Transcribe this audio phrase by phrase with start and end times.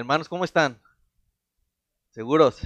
[0.00, 0.80] Hermanos, ¿cómo están?
[2.08, 2.62] ¿Seguros?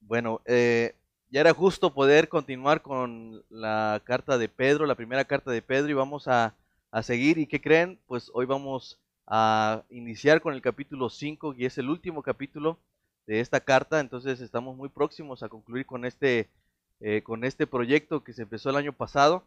[0.00, 0.94] Bueno, eh,
[1.28, 5.90] ya era justo poder continuar con la carta de Pedro, la primera carta de Pedro,
[5.90, 6.54] y vamos a,
[6.90, 7.36] a seguir.
[7.36, 7.98] ¿Y qué creen?
[8.06, 12.78] Pues hoy vamos a iniciar con el capítulo 5, y es el último capítulo
[13.26, 16.48] de esta carta, entonces estamos muy próximos a concluir con este,
[17.00, 19.44] eh, con este proyecto que se empezó el año pasado.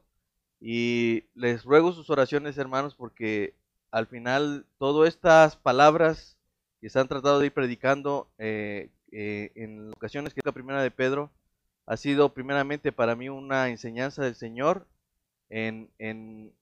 [0.61, 3.55] Y les ruego sus oraciones, hermanos, porque
[3.95, 6.34] al final todas estas palabras
[6.85, 10.91] que se tratado de ir predicando eh, eh, en ocasiones que es la primera de
[10.91, 11.31] Pedro
[11.87, 14.85] ha sido primeramente para mí una enseñanza del Señor
[15.49, 16.53] en, en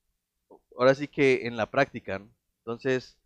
[0.77, 2.21] ahora sí que en la práctica.
[2.59, 3.17] Entonces,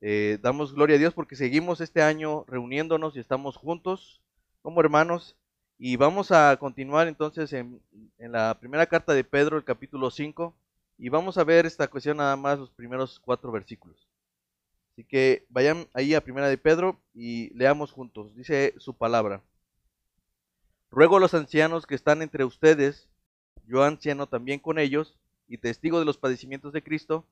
[0.00, 4.22] eh, damos gloria a Dios porque seguimos este año reuniéndonos y estamos juntos
[4.62, 5.36] como hermanos.
[5.76, 7.82] Y vamos a continuar entonces en,
[8.16, 10.56] en la primera carta de Pedro, el capítulo 5.
[10.96, 14.07] Y vamos a ver esta cuestión nada más los primeros cuatro versículos.
[14.98, 18.34] Así que vayan ahí a Primera de Pedro y leamos juntos.
[18.34, 19.44] Dice su palabra.
[20.90, 23.06] Ruego a los ancianos que están entre ustedes,
[23.68, 25.14] yo anciano también con ellos,
[25.46, 27.24] y testigo de los padecimientos de Cristo,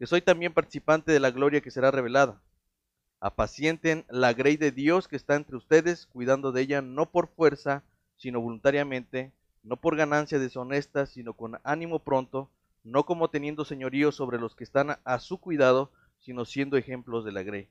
[0.00, 2.42] que soy también participante de la gloria que será revelada.
[3.20, 7.84] Apacienten la grey de Dios que está entre ustedes, cuidando de ella no por fuerza,
[8.16, 9.30] sino voluntariamente,
[9.62, 12.50] no por ganancia deshonesta, sino con ánimo pronto,
[12.82, 15.92] no como teniendo señorío sobre los que están a su cuidado,
[16.26, 17.68] sino siendo ejemplos de la grey.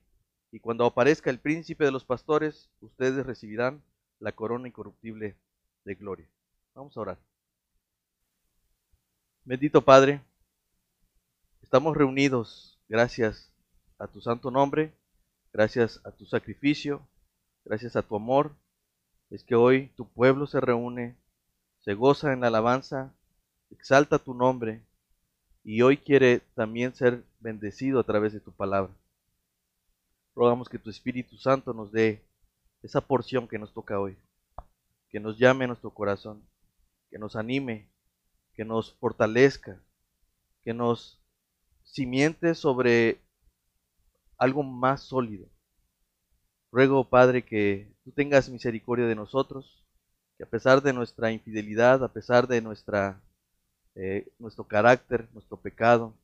[0.50, 3.82] Y cuando aparezca el príncipe de los pastores, ustedes recibirán
[4.18, 5.36] la corona incorruptible
[5.84, 6.26] de gloria.
[6.74, 7.18] Vamos a orar.
[9.44, 10.22] Bendito Padre,
[11.60, 13.52] estamos reunidos gracias
[13.98, 14.94] a tu santo nombre,
[15.52, 17.06] gracias a tu sacrificio,
[17.62, 18.56] gracias a tu amor.
[19.28, 21.14] Es que hoy tu pueblo se reúne,
[21.80, 23.12] se goza en la alabanza,
[23.68, 24.80] exalta tu nombre
[25.68, 28.94] y hoy quiere también ser bendecido a través de tu palabra.
[30.32, 32.24] Rogamos que tu Espíritu Santo nos dé
[32.84, 34.16] esa porción que nos toca hoy,
[35.08, 36.48] que nos llame a nuestro corazón,
[37.10, 37.90] que nos anime,
[38.54, 39.82] que nos fortalezca,
[40.62, 41.20] que nos
[41.82, 43.18] simiente sobre
[44.38, 45.48] algo más sólido.
[46.70, 49.84] Ruego, Padre, que tú tengas misericordia de nosotros,
[50.38, 53.20] que a pesar de nuestra infidelidad, a pesar de nuestra
[53.96, 56.14] eh, nuestro carácter, nuestro pecado.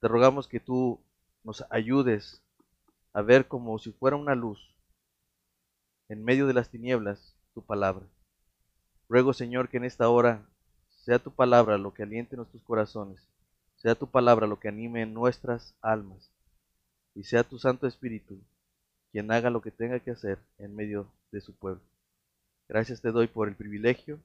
[0.00, 1.00] Te rogamos que tú
[1.42, 2.40] nos ayudes
[3.12, 4.74] a ver como si fuera una luz
[6.08, 8.06] en medio de las tinieblas tu palabra.
[9.08, 10.46] Ruego, Señor, que en esta hora
[11.04, 13.20] sea tu palabra lo que aliente nuestros corazones,
[13.76, 16.30] sea tu palabra lo que anime nuestras almas,
[17.14, 18.40] y sea tu Santo Espíritu
[19.12, 21.82] quien haga lo que tenga que hacer en medio de su pueblo.
[22.68, 24.18] Gracias te doy por el privilegio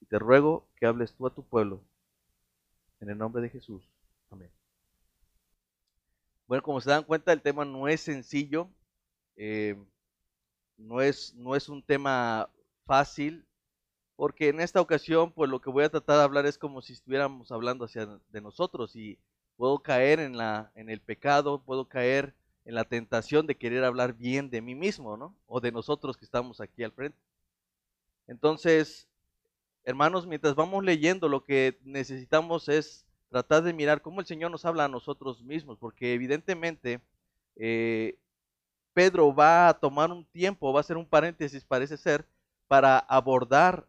[0.00, 1.80] y te ruego que hables tú a tu pueblo.
[3.00, 3.82] En el nombre de Jesús.
[4.30, 4.50] Amén.
[6.46, 8.68] Bueno, como se dan cuenta, el tema no es sencillo.
[9.36, 9.76] Eh,
[10.76, 12.50] no, es, no es un tema
[12.86, 13.46] fácil.
[14.16, 16.92] Porque en esta ocasión, pues lo que voy a tratar de hablar es como si
[16.92, 18.96] estuviéramos hablando hacia de nosotros.
[18.96, 19.18] Y
[19.56, 22.34] puedo caer en, la, en el pecado, puedo caer
[22.64, 25.34] en la tentación de querer hablar bien de mí mismo, ¿no?
[25.46, 27.18] O de nosotros que estamos aquí al frente.
[28.26, 29.09] Entonces,
[29.90, 34.64] hermanos, mientras vamos leyendo, lo que necesitamos es tratar de mirar cómo el Señor nos
[34.64, 37.00] habla a nosotros mismos, porque evidentemente
[37.56, 38.18] eh,
[38.94, 42.26] Pedro va a tomar un tiempo, va a hacer un paréntesis, parece ser,
[42.68, 43.86] para abordar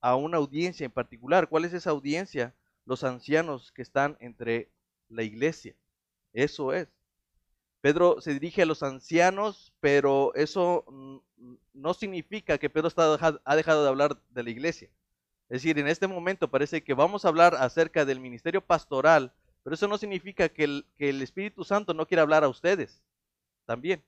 [0.00, 1.48] a una audiencia en particular.
[1.48, 2.54] ¿Cuál es esa audiencia?
[2.84, 4.70] Los ancianos que están entre
[5.08, 5.74] la iglesia.
[6.32, 6.88] Eso es.
[7.80, 10.84] Pedro se dirige a los ancianos, pero eso
[11.72, 12.88] no significa que Pedro
[13.44, 14.88] ha dejado de hablar de la iglesia.
[15.48, 19.32] Es decir, en este momento parece que vamos a hablar acerca del ministerio pastoral,
[19.62, 23.02] pero eso no significa que el, Espíritu Santo no quiera hablar a ustedes
[23.66, 24.04] también.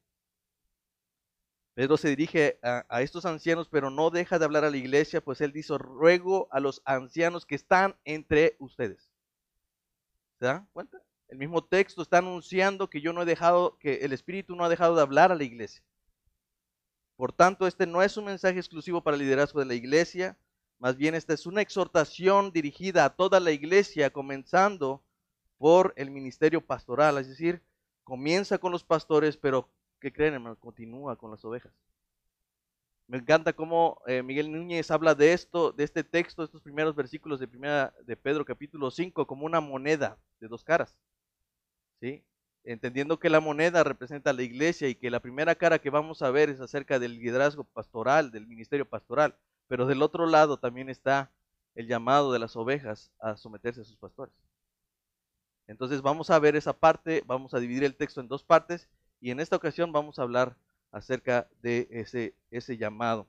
[1.75, 5.23] Pedro se dirige a, a, estos ancianos, pero no deja de hablar a la iglesia,
[5.23, 9.11] pues él dice, ruego a los ancianos que están entre ustedes.
[10.39, 11.03] ¿Se dan cuenta?
[11.29, 14.69] El mismo texto está anunciando que yo no he dejado, que el Espíritu no ha
[14.69, 15.83] dejado de hablar a la iglesia.
[17.17, 20.39] Por tanto, este no es un mensaje exclusivo para el liderazgo de la iglesia,
[20.79, 25.03] más bien esta es una exhortación dirigida a toda la iglesia, comenzando
[25.59, 27.63] por el ministerio pastoral, es decir,
[28.05, 29.69] comienza con los pastores, pero
[30.01, 30.57] ¿qué creen, hermano?
[30.57, 31.73] Continúa con las ovejas.
[33.09, 36.97] Me encanta cómo eh, Miguel Núñez habla de esto, de este texto, de estos primeros
[36.97, 40.99] versículos de primera de Pedro capítulo 5 como una moneda de dos caras.
[42.01, 42.25] ¿Sí?
[42.65, 46.21] Entendiendo que la moneda representa a la iglesia y que la primera cara que vamos
[46.21, 49.37] a ver es acerca del liderazgo pastoral, del ministerio pastoral.
[49.69, 51.31] Pero del otro lado también está
[51.75, 54.35] el llamado de las ovejas a someterse a sus pastores.
[55.67, 58.89] Entonces vamos a ver esa parte, vamos a dividir el texto en dos partes
[59.21, 60.57] Y en esta ocasión vamos a hablar
[60.93, 63.27] acerca de ese, ese llamado.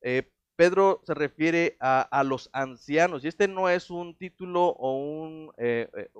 [0.00, 5.52] Eh, Pedro se refiere a, los ancianos y este no es un título o un,
[5.56, 6.10] eh, eh,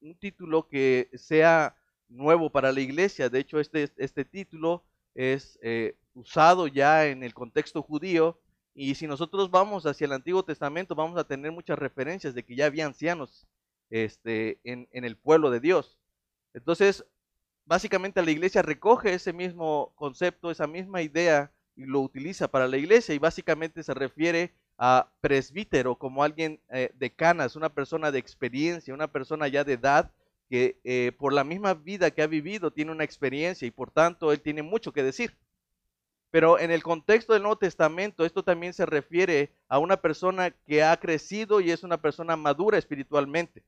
[0.00, 1.76] un, título que sea
[2.08, 3.28] nuevo para la iglesia.
[3.28, 4.82] De hecho, este, este título
[5.14, 5.58] es
[6.14, 8.38] usado ya en el contexto judío
[8.76, 12.54] y si nosotros vamos hacia el Antiguo Testamento vamos a tener muchas referencias de que
[12.54, 13.48] ya había ancianos
[13.88, 15.96] este, en, el pueblo de Dios.
[16.52, 17.06] Entonces,
[17.64, 22.76] básicamente la iglesia recoge ese mismo concepto, esa misma idea y lo utiliza para la
[22.76, 28.18] iglesia y básicamente se refiere a presbítero como alguien eh, de canas, una persona de
[28.18, 30.12] experiencia, una persona ya de edad
[30.50, 34.32] que eh, por la misma vida que ha vivido tiene una experiencia y por tanto
[34.32, 35.34] él tiene mucho que decir.
[36.30, 40.82] Pero en el contexto del Nuevo Testamento esto también se refiere a una persona que
[40.82, 43.62] ha crecido y es una persona madura espiritualmente.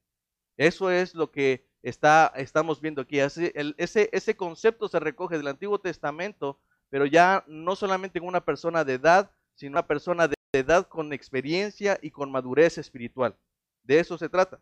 [0.57, 3.21] Eso es lo que está, estamos viendo aquí.
[3.21, 6.59] Ese, ese, concepto se recoge del Antiguo Testamento,
[6.91, 11.13] pero ya no solamente en una persona de edad, sino una persona de edad con
[11.13, 13.37] experiencia y con madurez espiritual.
[13.85, 14.61] De eso se trata.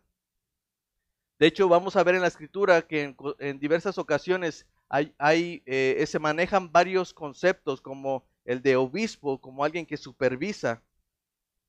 [1.39, 6.19] De hecho, vamos a ver en la escritura que en, diversas ocasiones hay eh, se
[6.19, 10.81] manejan varios conceptos como el de obispo, como alguien que supervisa,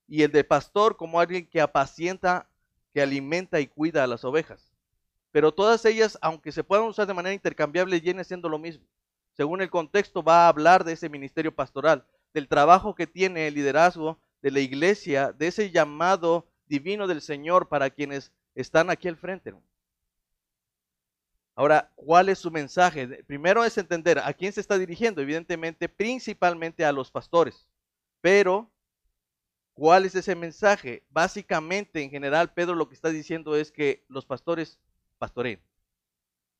[0.07, 2.49] y el de pastor como alguien que apacienta,
[2.95, 4.73] que alimenta y cuida a las ovejas.
[5.31, 8.87] Pero todas ellas, aunque se puedan usar de manera intercambiable, vienen siendo lo mismo.
[9.33, 13.55] Según el contexto, va a hablar de ese ministerio pastoral, del trabajo que tiene el
[13.55, 19.17] liderazgo de la iglesia, de ese llamado divino del Señor para quienes están aquí al
[19.17, 19.55] frente.
[21.59, 23.25] Ahora, ¿cuál es su mensaje?
[23.25, 27.67] Primero es entender a quién se está dirigiendo, evidentemente, principalmente a los pastores.
[28.21, 28.71] Pero,
[29.73, 31.03] ¿cuál es ese mensaje?
[31.11, 34.79] Básicamente, en general, Pedro lo que está diciendo es que los pastores
[35.19, 35.61] pastoreen.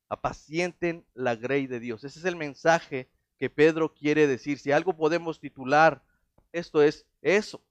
[0.09, 2.03] Apacienten la grey de Dios.
[2.03, 4.59] Ese es el mensaje que Pedro quiere decir.
[4.59, 6.03] Si algo podemos titular,
[6.51, 7.61] esto es eso,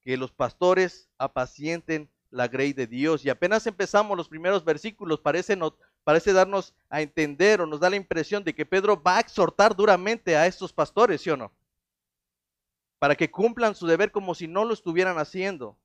[0.00, 3.24] que los pastores apacienten la grey de Dios.
[3.24, 7.90] Y apenas empezamos los primeros versículos, parece, no, parece darnos a entender o nos da
[7.90, 11.52] la impresión de que Pedro va a exhortar duramente a estos pastores, ¿sí o no?
[12.98, 15.78] Para que cumplan su deber como si no lo estuvieran haciendo.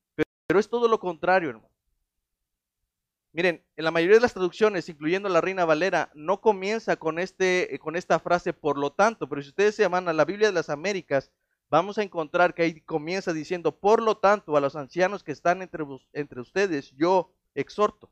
[0.47, 1.69] Pero, es todo lo contrario, hermano.
[3.33, 7.75] Miren, en la mayoría de las traducciones, incluyendo la Reina Valera, no comienza con, este,
[7.75, 10.47] eh, con esta frase por lo tanto, pero si ustedes se llaman a la Biblia
[10.47, 11.31] de las Américas,
[11.69, 15.61] vamos a encontrar que ahí comienza diciendo, por lo tanto, a los ancianos que están
[15.61, 15.83] entre,
[16.13, 18.09] entre ustedes, yo exhorto.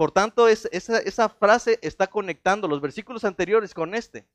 [0.00, 4.26] Por tanto, esa, frase está conectando los versículos anteriores con este.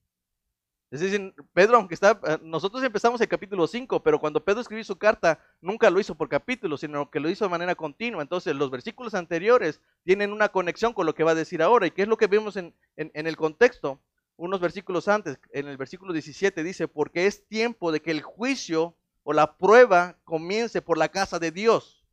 [0.91, 4.83] Es decir, Pedro, aunque está, eh, nosotros empezamos el capítulo 5, pero cuando Pedro escribió
[4.83, 8.21] su carta, nunca lo hizo por capítulo, sino que lo hizo de manera continua.
[8.21, 11.87] Entonces, los versículos anteriores tienen una conexión con lo que va a decir ahora.
[11.87, 13.99] ¿Y qué es lo que vemos en, en el contexto?
[14.37, 18.95] Unos versículos antes, en el versículo 17 dice, porque es tiempo de que el juicio
[19.23, 22.05] o la prueba comience por la casa de Dios.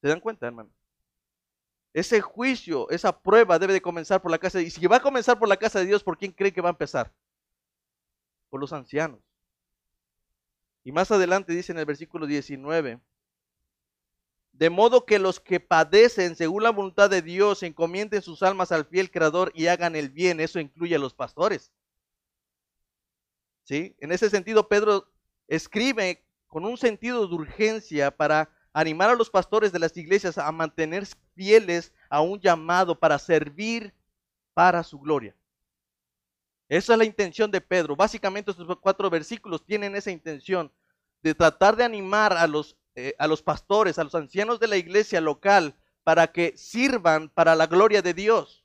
[0.00, 0.70] ¿Se dan cuenta, hermano?
[1.94, 4.76] Ese juicio, esa prueba debe de comenzar por la casa de Dios.
[4.76, 6.68] Y si va a comenzar por la casa de Dios, ¿por quién cree que va
[6.68, 7.10] a empezar?
[8.54, 9.18] por los ancianos.
[10.84, 13.00] Y más adelante dice en el versículo 19,
[14.52, 18.84] de modo que los que padecen según la voluntad de Dios encomienden sus almas al
[18.84, 21.72] fiel creador y hagan el bien, eso incluye a los pastores.
[23.64, 23.96] ¿Sí?
[23.98, 25.10] En ese sentido, Pedro
[25.48, 30.50] escribe con un sentido de urgencia para animar a los pastores de las iglesias a
[30.50, 33.94] mantenerse fieles a un llamado para servir
[34.52, 35.34] para su gloria.
[36.68, 37.94] Esa es la intención de Pedro.
[37.94, 40.72] Básicamente estos cuatro versículos tienen esa intención
[41.22, 44.76] de tratar de animar a los, eh, a los pastores, a los ancianos de la
[44.76, 48.64] iglesia local, para que sirvan para la gloria de Dios.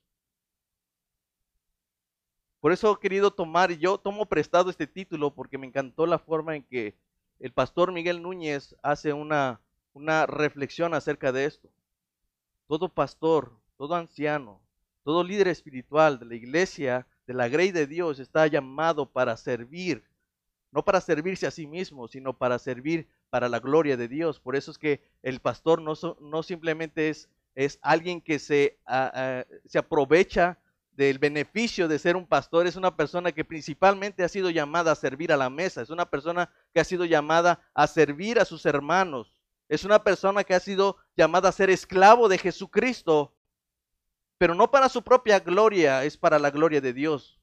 [2.60, 6.56] Por eso he querido tomar, yo tomo prestado este título porque me encantó la forma
[6.56, 6.98] en que
[7.39, 9.62] el pastor Miguel Núñez hace una,
[9.93, 11.69] una reflexión acerca de esto.
[12.67, 14.62] Todo pastor, todo anciano,
[15.03, 20.03] todo líder espiritual de la iglesia de la grey de Dios está llamado para servir,
[20.72, 24.39] no para servirse a sí mismo, sino para servir para la gloria de Dios.
[24.39, 28.79] Por eso es que el pastor no, no simplemente es, es alguien que se,
[29.65, 30.58] se aprovecha
[30.91, 34.96] del beneficio de ser un pastor, es una persona que principalmente ha sido llamada a
[34.96, 38.65] servir a la mesa, es una persona que ha sido llamada a servir a sus
[38.65, 39.34] hermanos,
[39.70, 43.34] es una persona que ha sido llamada a ser esclavo de Jesucristo
[44.40, 47.38] pero no para su propia gloria, es para la gloria de Dios.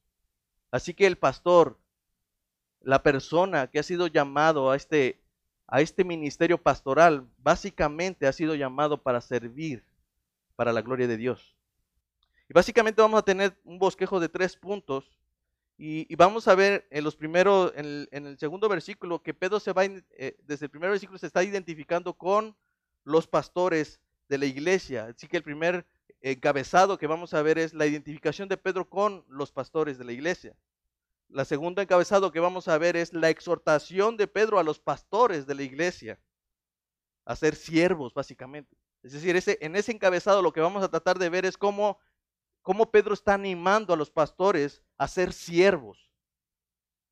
[0.71, 1.79] Así que el pastor,
[2.81, 5.21] la persona que ha sido llamado a este,
[5.67, 9.85] a este ministerio pastoral, básicamente ha sido llamado para servir
[10.57, 11.55] para la gloria de Dios.
[12.49, 15.05] Y básicamente vamos a tener un bosquejo de tres puntos.
[15.79, 19.85] Y, vamos a ver en los primeros, en el, segundo versículo, que Pedro se va,
[19.85, 22.57] eh, desde el primer versículo se está identificando con
[23.05, 25.07] los pastores de la iglesia.
[25.07, 25.87] Así que el primer
[26.23, 30.13] encabezado que vamos a ver es la identificación de Pedro con los pastores de la
[30.13, 30.57] iglesia.
[31.29, 35.47] La segunda encabezado que vamos a ver es la exhortación de Pedro a los pastores
[35.47, 36.19] de la iglesia
[37.25, 38.77] a ser siervos, básicamente.
[39.03, 41.99] Es decir, en ese encabezado lo que vamos a tratar de ver es cómo,
[42.67, 46.11] cómo Pedro está animando a los pastores a ser siervos.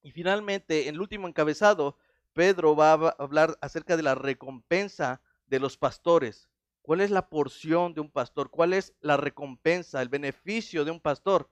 [0.02, 1.96] Y finalmente, en el último encabezado,
[2.32, 6.48] Pedro va a hablar acerca de la recompensa de los pastores.
[6.82, 8.50] ¿Cuál es la porción de un pastor?
[8.50, 11.48] ¿Cuál es la recompensa, el beneficio de un pastor?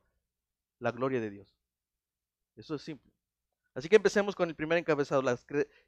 [0.80, 1.56] La gloria de Dios.
[2.56, 3.12] Eso es simple.
[3.73, 5.23] Así que empecemos con el primer encabezado.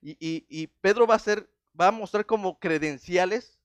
[0.01, 3.59] y, Pedro va a, hacer, va a mostrar como credenciales,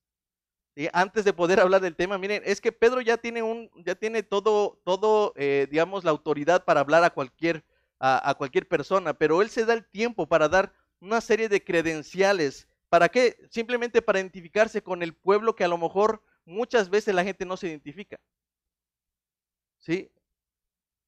[0.94, 4.24] antes de poder hablar del tema, miren, es que Pedro ya tiene, un, ya tiene
[4.24, 7.66] todo, todo eh, digamos, la autoridad para hablar a cualquier,
[8.00, 12.70] a cualquier persona, pero él se da el tiempo para dar una serie de credenciales
[12.90, 13.38] ¿Para qué?
[13.52, 17.56] Simplemente para identificarse con el pueblo que a lo mejor muchas veces la gente no
[17.56, 18.20] se identifica.
[19.78, 20.12] ¿Sí?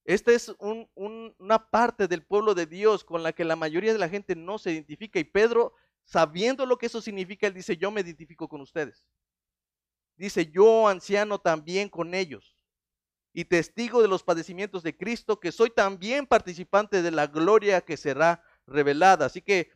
[0.05, 4.09] Esta es una parte del pueblo de Dios con la que la mayoría de la
[4.09, 5.19] gente no se identifica.
[5.19, 5.73] Y Pedro,
[6.03, 9.05] sabiendo lo que eso significa, él dice, yo me identifico con ustedes.
[10.21, 12.55] Dice, yo anciano también con ellos.
[13.33, 17.97] Y testigo de los padecimientos de Cristo, que soy también participante de la gloria que
[17.97, 19.25] será revelada.
[19.25, 19.71] Así que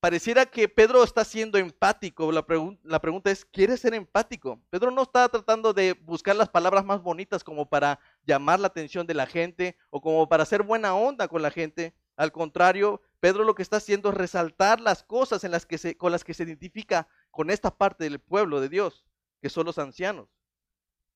[0.00, 2.32] pareciera que Pedro está siendo empático.
[2.32, 4.62] La, pregunta es, ¿quieres ser empático?
[4.70, 9.06] Pedro no está tratando de buscar las palabras más bonitas como para llamar la atención
[9.06, 11.94] de la gente o como para hacer buena onda con la gente.
[12.16, 15.98] Al contrario, Pedro lo que está haciendo es resaltar las cosas en las que se,
[15.98, 19.04] con las que se identifica con esta parte del pueblo de Dios,
[19.40, 20.28] que son los ancianos.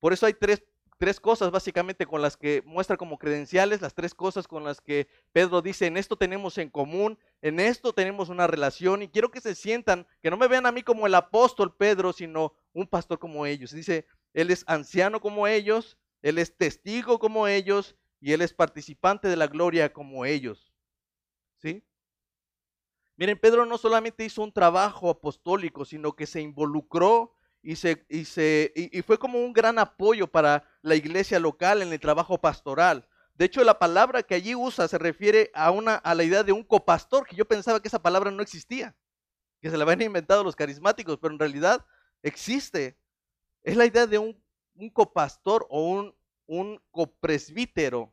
[0.01, 0.63] Por eso hay tres
[0.99, 5.09] tres cosas básicamente con las que muestra como credenciales, las tres cosas con las que
[5.33, 9.41] Pedro dice, en esto tenemos en común, en esto tenemos una relación y quiero que
[9.41, 13.19] se sientan, que no me vean a mí como el apóstol Pedro, sino un pastor
[13.19, 13.73] como ellos.
[13.73, 19.29] Dice, él es anciano como ellos, él es testigo como ellos y él es participante
[19.29, 20.73] de la gloria como ellos.
[21.59, 21.85] ¿Sí?
[23.17, 27.34] Miren, Pedro no solamente hizo un trabajo apostólico, sino que se involucró
[27.65, 31.93] y, se, y, se, y, fue como un gran apoyo para la iglesia local en
[31.93, 33.09] el trabajo pastoral.
[33.35, 36.53] De hecho, la palabra que allí usa se refiere a, una, a la idea de
[36.53, 38.95] un copastor, que yo pensaba que esa palabra no existía,
[39.63, 41.85] que se la habían inventado los carismáticos, pero en realidad
[42.23, 42.99] existe.
[43.63, 44.39] Es la idea de un,
[44.75, 46.15] un copastor o un,
[46.47, 48.13] un copresbítero.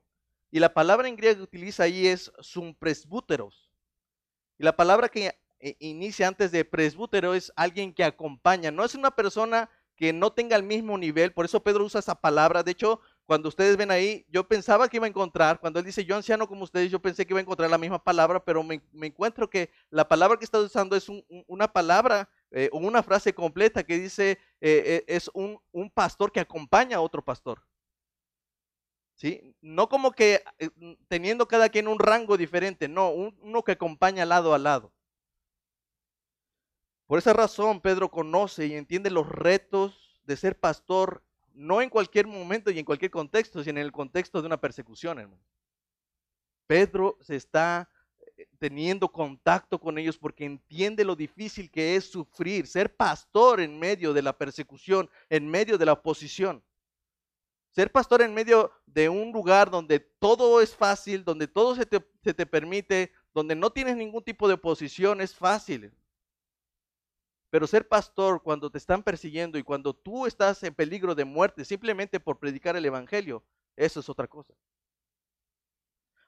[0.50, 2.31] Y la palabra en griego que utiliza ahí es
[2.79, 3.70] presbúteros.
[4.58, 5.38] Y la palabra que
[5.80, 9.70] inicia antes de presbútero es alguien que acompaña, no es una persona
[10.01, 13.50] que no tenga el mismo nivel, por eso Pedro usa esa palabra, de hecho, cuando
[13.50, 16.63] ustedes ven ahí, yo pensaba que iba a encontrar, cuando él dice yo anciano como
[16.63, 20.08] ustedes, yo pensé que iba a encontrar la misma palabra, pero me, encuentro que la
[20.08, 21.08] palabra que está usando es
[21.46, 25.62] una palabra eh, o una frase completa que dice eh, eh, es un,
[25.94, 27.62] pastor que acompaña a otro pastor.
[29.13, 29.56] ¿Sí?
[29.62, 30.44] No como que
[31.08, 34.91] teniendo cada quien un rango diferente, no, uno que acompaña lado a lado.
[37.12, 41.22] Por esa razón, Pedro conoce y entiende los retos de ser pastor,
[41.53, 45.30] no en cualquier momento y en cualquier contexto, sino en el contexto de una persecución.
[46.68, 47.89] Pedro se está
[48.38, 53.77] eh, teniendo contacto con ellos porque entiende lo difícil que es sufrir, ser pastor en
[53.77, 56.63] medio de la persecución, en medio de la oposición.
[57.72, 62.01] Ser pastor en medio de un lugar donde todo es fácil, donde todo se te,
[62.24, 65.91] se te permite, donde no tienes ningún tipo de oposición, es fácil.
[67.51, 71.65] Pero ser pastor cuando te están persiguiendo y cuando tú estás en peligro de muerte
[71.65, 73.43] simplemente por predicar el Evangelio,
[73.75, 74.53] eso es otra cosa.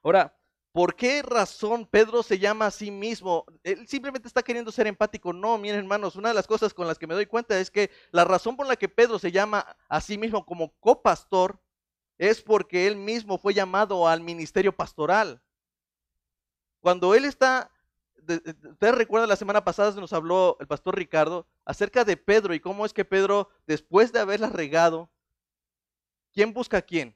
[0.03, 0.37] Ahora,
[0.73, 3.45] ¿por qué razón Pedro se llama a sí mismo?
[3.63, 5.31] Él simplemente está queriendo ser empático.
[5.31, 7.89] No, miren hermanos, una de las cosas con las que me doy cuenta es que
[8.11, 11.57] la razón por la que Pedro se llama a sí mismo como copastor
[12.17, 15.41] es porque él mismo fue llamado al ministerio pastoral.
[16.81, 17.72] Cuando él está
[18.27, 22.85] ustedes recuerdan la semana pasada nos habló el pastor Ricardo acerca de Pedro y cómo
[22.85, 25.11] es que Pedro, después de haberla regado,
[26.33, 27.15] ¿quién busca a quién?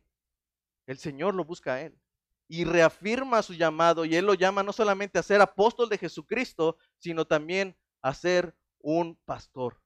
[0.86, 1.98] El Señor lo busca a él.
[2.48, 6.78] Y reafirma su llamado y él lo llama no solamente a ser apóstol de Jesucristo,
[6.98, 9.82] sino también a ser un pastor.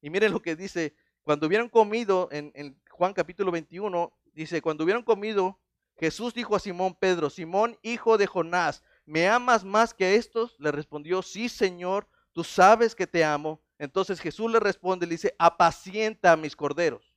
[0.00, 4.84] Y miren lo que dice, cuando hubieran comido en, en Juan capítulo 21, dice, cuando
[4.84, 5.60] hubieran comido,
[5.96, 10.54] Jesús dijo a Simón Pedro, Simón, hijo de Jonás, ¿me amas más que estos?
[10.58, 13.60] Le respondió, sí, Señor, tú sabes que te amo.
[13.78, 17.14] Entonces Jesús le responde, le dice, apacienta a mis corderos.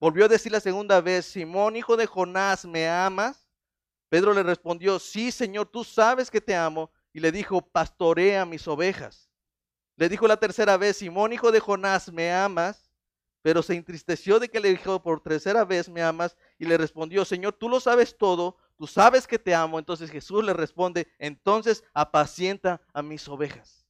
[0.00, 3.48] Volvió a decir la segunda vez, Simón, hijo de Jonás, ¿me amas?
[4.08, 6.90] Pedro le respondió, sí, Señor, tú sabes que te amo.
[7.12, 9.30] Y le dijo, pastorea mis ovejas.
[9.96, 12.90] Le dijo la tercera vez, Simón, hijo de Jonás, ¿me amas?
[13.42, 16.36] Pero se entristeció de que le dijo por tercera vez, ¿me amas?
[16.58, 19.78] Y le respondió, Señor, tú lo sabes todo, tú sabes que te amo.
[19.78, 23.86] Entonces Jesús le responde, entonces apacienta a mis ovejas.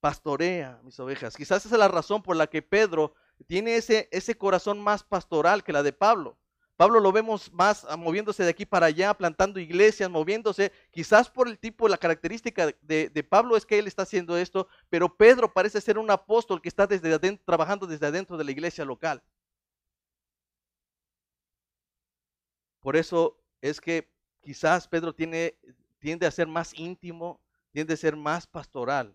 [0.00, 1.36] Pastorea mis ovejas.
[1.36, 3.14] Quizás esa es la razón por la que Pedro
[3.46, 6.38] tiene ese, ese corazón más pastoral que la de Pablo.
[6.80, 10.72] Pablo lo vemos más ah, moviéndose de aquí para allá, plantando iglesias, moviéndose.
[10.90, 14.66] Quizás por el tipo, la característica de, de, Pablo es que él está haciendo esto,
[14.88, 18.50] pero Pedro parece ser un apóstol que está desde adentro, trabajando desde adentro de la
[18.50, 19.22] iglesia local.
[22.80, 24.10] Por eso es que
[24.40, 25.56] quizás Pedro tiene,
[25.98, 27.40] tiende a ser más íntimo,
[27.72, 29.14] tiende a ser más pastoral.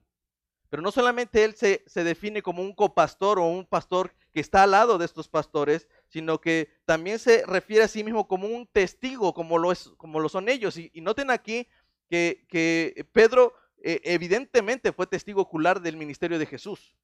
[0.70, 4.64] Pero no solamente él se, se, define como un copastor o un pastor que está
[4.64, 8.68] al lado de estos pastores, sino que también se refiere a sí mismo como un
[8.68, 10.78] testigo, como lo, es, como lo son ellos.
[10.78, 11.68] Y, noten aquí
[12.10, 16.96] que, que Pedro eh, evidentemente fue testigo ocular del ministerio de Jesús.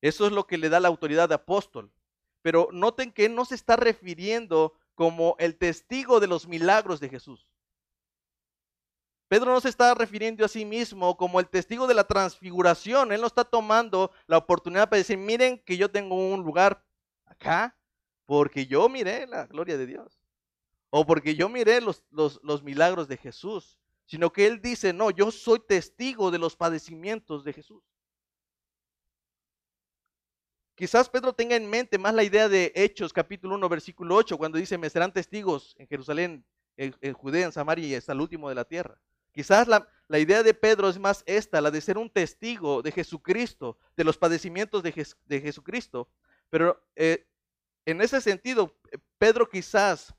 [0.00, 1.92] Eso es lo que le da la autoridad de apóstol.
[2.40, 7.08] Pero noten que él no se está refiriendo como el testigo de los milagros de
[7.08, 7.46] Jesús.
[9.28, 13.12] Pedro no se está refiriendo a sí mismo como el testigo de la transfiguración.
[13.12, 16.84] Él no está tomando la oportunidad para decir, miren que yo tengo un lugar
[17.26, 17.78] acá,
[18.26, 20.20] porque yo miré la gloria de Dios.
[20.90, 23.78] O porque yo miré los, los, los milagros de Jesús.
[24.04, 27.84] Sino que él dice, no, yo soy testigo de los padecimientos de Jesús.
[30.78, 34.58] Quizás Pedro tenga en mente más la idea de Hechos capítulo 1 versículo 8, cuando
[34.58, 36.44] dice, me serán testigos en Jerusalén,
[36.76, 38.96] en, Judea, en Samaria y hasta el último de la tierra.
[39.32, 42.92] Quizás la, la, idea de Pedro es más esta, la de ser un testigo de
[42.92, 46.08] Jesucristo, de los padecimientos de, de Jesucristo.
[46.48, 47.26] Pero eh,
[47.84, 48.72] en ese sentido,
[49.18, 50.14] Pedro quizás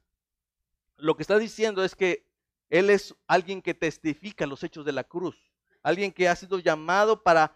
[0.98, 2.28] lo que está diciendo es que
[2.69, 5.38] él es alguien que testifica los hechos de la cruz,
[5.84, 7.54] alguien que ha sido llamado para,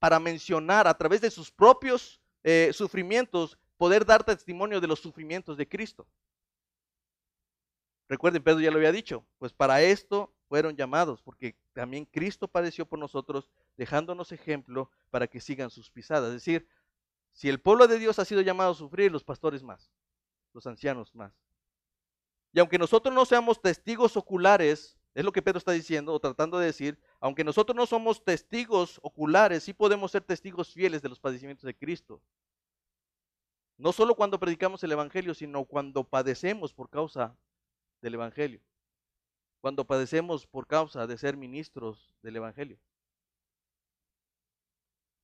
[0.00, 5.56] para mencionar a través de sus propios eh, sufrimientos, poder dar testimonio de los sufrimientos
[5.56, 6.08] de Cristo.
[8.08, 12.84] Recuerden, Pedro ya lo había dicho, pues para esto fueron llamados, porque también Cristo padeció
[12.86, 16.28] por nosotros, dejándonos ejemplo para que sigan sus pisadas.
[16.30, 16.66] Es decir,
[17.32, 19.92] si el pueblo de Dios ha sido llamado a sufrir, los pastores más,
[20.52, 21.32] los ancianos más.
[22.52, 26.58] Y aunque nosotros no seamos testigos oculares, es lo que Pedro está diciendo o tratando
[26.58, 31.18] de decir, aunque nosotros no somos testigos oculares, sí podemos ser testigos fieles de los
[31.18, 32.22] padecimientos de Cristo.
[33.76, 37.36] No solo cuando predicamos el Evangelio, sino cuando padecemos por causa
[38.02, 38.60] del Evangelio
[39.60, 42.78] cuando padecemos por causa de ser ministros del Evangelio.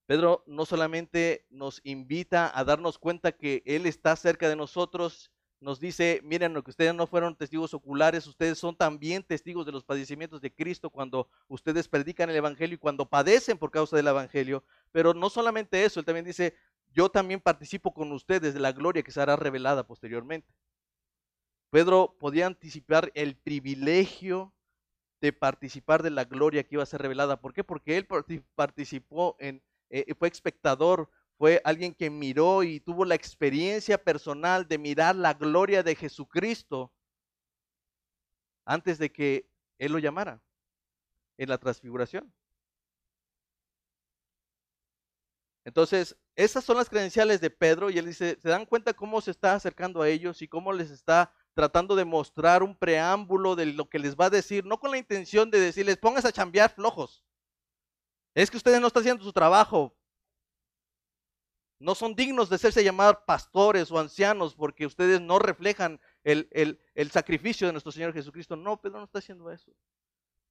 [0.07, 5.81] Pedro no solamente nos invita a darnos cuenta que Él está cerca de nosotros, nos
[5.81, 9.85] dice, miren, lo que ustedes no fueron testigos oculares, ustedes son también testigos de los
[9.85, 14.64] padecimientos de Cristo cuando ustedes predican el Evangelio y cuando padecen por causa del Evangelio.
[14.92, 16.55] Pero no solamente eso, Él también dice,
[16.92, 20.53] yo también participo con ustedes de la gloria que será revelada posteriormente.
[21.71, 24.55] Pedro podía anticipar el privilegio
[25.21, 27.40] de participar de la gloria que iba a ser revelada.
[27.40, 27.64] ¿Por qué?
[27.64, 28.07] Porque él
[28.55, 34.79] participó en, eh, fue espectador, fue alguien que miró y tuvo la experiencia personal de
[34.79, 36.92] mirar la gloria de Jesucristo
[38.64, 40.42] antes de que él lo llamara
[41.37, 42.33] en la transfiguración.
[45.64, 49.33] Entonces, esas son las credenciales de Pedro y él dice, ¿se dan cuenta cómo se
[49.33, 53.88] está acercando a ellos y cómo les está tratando de mostrar un preámbulo de lo
[53.88, 57.25] que les va a decir, no con la intención de decirles, pónganse a chambear flojos.
[58.35, 59.96] Es que ustedes no están haciendo su trabajo.
[61.79, 66.81] No son dignos de serse llamados pastores o ancianos porque ustedes no reflejan el, el,
[66.95, 68.57] el sacrificio de nuestro Señor Jesucristo.
[68.57, 69.73] No, Pedro no está haciendo eso.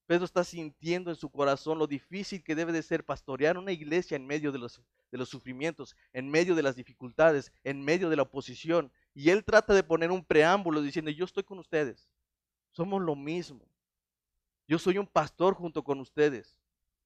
[0.05, 4.15] Pedro está sintiendo en su corazón lo difícil que debe de ser pastorear una iglesia
[4.15, 4.79] en medio de los,
[5.11, 9.43] de los sufrimientos, en medio de las dificultades, en medio de la oposición, y él
[9.43, 12.07] trata de poner un preámbulo diciendo, yo estoy con ustedes,
[12.71, 13.67] somos lo mismo.
[14.67, 16.57] Yo soy un pastor junto con ustedes.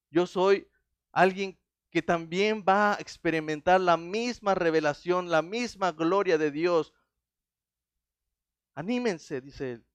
[0.10, 0.68] Yo soy
[1.12, 1.58] alguien
[1.92, 6.94] que también va a experimentar la misma revelación, la misma gloria de Dios.
[8.76, 9.86] Anímense, dice él.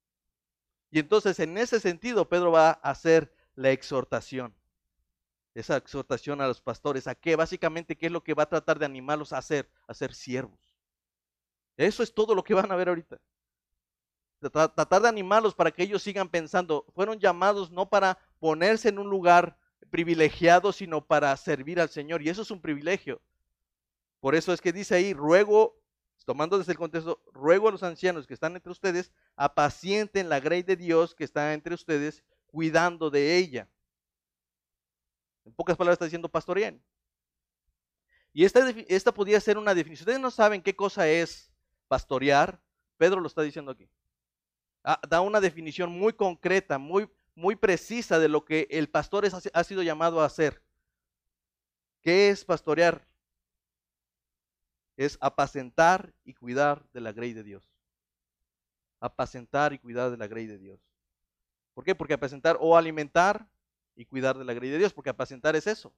[0.90, 4.54] Y entonces en ese sentido Pedro va a hacer la exhortación.
[5.54, 7.06] Esa exhortación a los pastores.
[7.06, 7.36] ¿A qué?
[7.36, 9.70] Básicamente, ¿qué es lo que va a tratar de animarlos a hacer?
[9.86, 10.58] A ser siervos.
[11.76, 13.20] Eso es todo lo que van a ver ahorita.
[14.40, 16.84] Tratar de animarlos para que ellos sigan pensando.
[16.92, 19.56] Fueron llamados no para ponerse en un lugar
[19.90, 22.22] privilegiado, sino para servir al Señor.
[22.22, 23.20] Y eso es un privilegio.
[24.20, 25.78] Por eso es que dice ahí, ruego,
[26.24, 30.62] tomando desde el contexto, ruego a los ancianos que están entre ustedes, apacienten la grey
[30.62, 33.68] de Dios que está entre ustedes, cuidando de ella.
[35.44, 36.80] En pocas palabras está diciendo pastorean.
[38.32, 40.04] Y esta, esta podría ser una definición.
[40.04, 41.52] Ustedes no saben qué cosa es
[41.86, 42.60] pastorear.
[42.96, 43.88] Pedro lo está diciendo aquí.
[44.82, 49.64] Ah, da una definición muy concreta, muy, muy precisa de lo que el pastor ha
[49.64, 50.62] sido llamado a hacer.
[52.02, 53.06] ¿Qué es pastorear?
[54.96, 57.68] Es apacentar y cuidar de la grey de Dios.
[59.00, 60.80] Apacentar y cuidar de la grey de Dios.
[61.74, 61.94] ¿Por qué?
[61.94, 63.48] Porque apacentar o alimentar
[63.96, 65.92] y cuidar de la grey de Dios, porque apacentar es eso.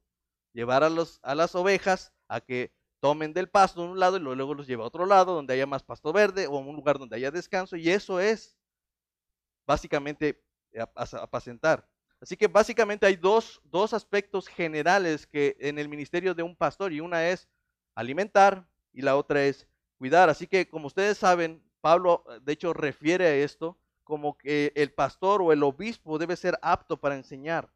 [0.53, 4.21] Llevar a, los, a las ovejas a que tomen del pasto de un lado y
[4.21, 6.99] luego los lleva a otro lado donde haya más pasto verde o en un lugar
[6.99, 8.57] donde haya descanso y eso es
[9.67, 10.43] básicamente
[10.81, 11.89] apacentar.
[12.21, 16.93] Así que básicamente hay dos, dos aspectos generales que en el ministerio de un pastor
[16.93, 17.49] y una es
[17.95, 19.67] alimentar y la otra es
[19.99, 20.29] cuidar.
[20.29, 25.43] Así que como ustedes saben, Pablo de hecho refiere a esto como que el pastor
[25.43, 27.71] o el obispo debe ser apto para enseñar.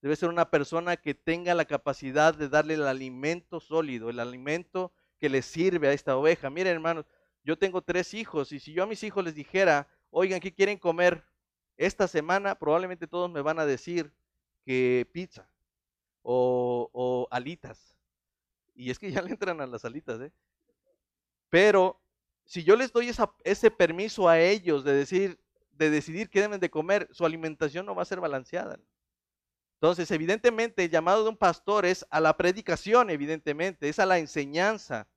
[0.00, 4.92] Debe ser una persona que tenga la capacidad de darle el alimento sólido, el alimento
[5.20, 6.50] que le sirve a esta oveja.
[6.50, 7.06] Miren, hermanos,
[7.44, 10.78] yo tengo tres hijos y si yo a mis hijos les dijera, oigan, ¿qué quieren
[10.78, 11.24] comer
[11.86, 12.58] esta semana?
[12.58, 14.12] Probablemente todos me van a decir
[14.64, 15.48] que pizza
[16.22, 17.94] o, alitas.
[18.74, 20.32] Y es que ya le entran a las alitas, ¿eh?
[21.50, 22.00] Pero
[22.44, 23.10] si yo les doy
[23.44, 25.38] ese permiso a ellos de decir,
[25.72, 28.78] de decidir qué deben de comer, su alimentación no va a ser balanceada.
[29.74, 34.18] Entonces, evidentemente, el llamado de un pastor es a la predicación, evidentemente, es a la
[34.18, 35.08] enseñanza.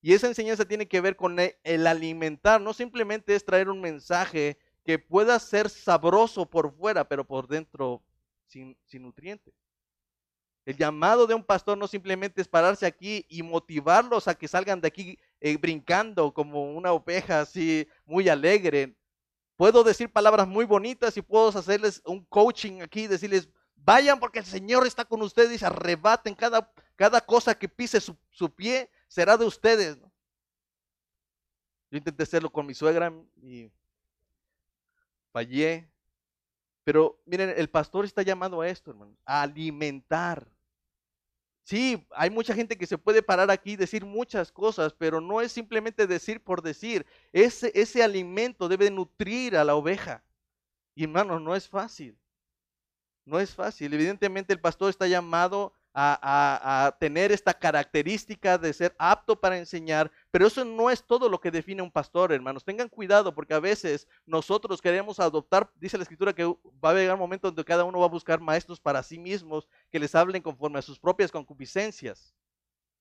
[0.00, 4.58] Y esa enseñanza tiene que ver con el alimentar, no simplemente es traer un mensaje
[4.84, 8.02] que pueda ser sabroso por fuera, pero por dentro
[8.46, 9.12] sin, sin.
[10.64, 14.80] El llamado de un pastor no simplemente es pararse aquí y motivarlos a que salgan
[14.80, 18.94] de aquí eh, brincando como una oveja así muy alegre.
[19.56, 23.48] Puedo decir palabras muy bonitas y puedo hacerles un coaching aquí, decirles,
[23.84, 28.54] Vayan porque el Señor está con ustedes y arrebaten cada, cada cosa que pise su,
[28.54, 29.98] pie será de ustedes.
[31.90, 33.12] Yo intenté hacerlo con mi suegra
[33.42, 33.70] y
[35.32, 35.90] fallé.
[36.84, 40.48] Pero miren, el pastor está llamado a esto, hermano, a alimentar.
[41.64, 45.40] Sí, hay mucha gente que se puede parar aquí y decir muchas cosas, pero no
[45.40, 47.06] es simplemente decir por decir.
[47.32, 50.24] Ese, ese alimento debe nutrir a la oveja.
[50.94, 52.18] Y hermano, no es fácil.
[53.24, 53.94] No es fácil.
[53.94, 60.46] Evidentemente el pastor está llamado a, tener esta característica de ser apto para enseñar, pero
[60.46, 62.64] eso no es todo lo que define un pastor, hermanos.
[62.64, 67.14] Tengan cuidado porque a veces nosotros queremos adoptar, dice la escritura que va a llegar
[67.14, 70.42] un momento donde cada uno va a buscar maestros para sí mismos que les hablen
[70.42, 72.34] conforme a sus propias concupiscencias,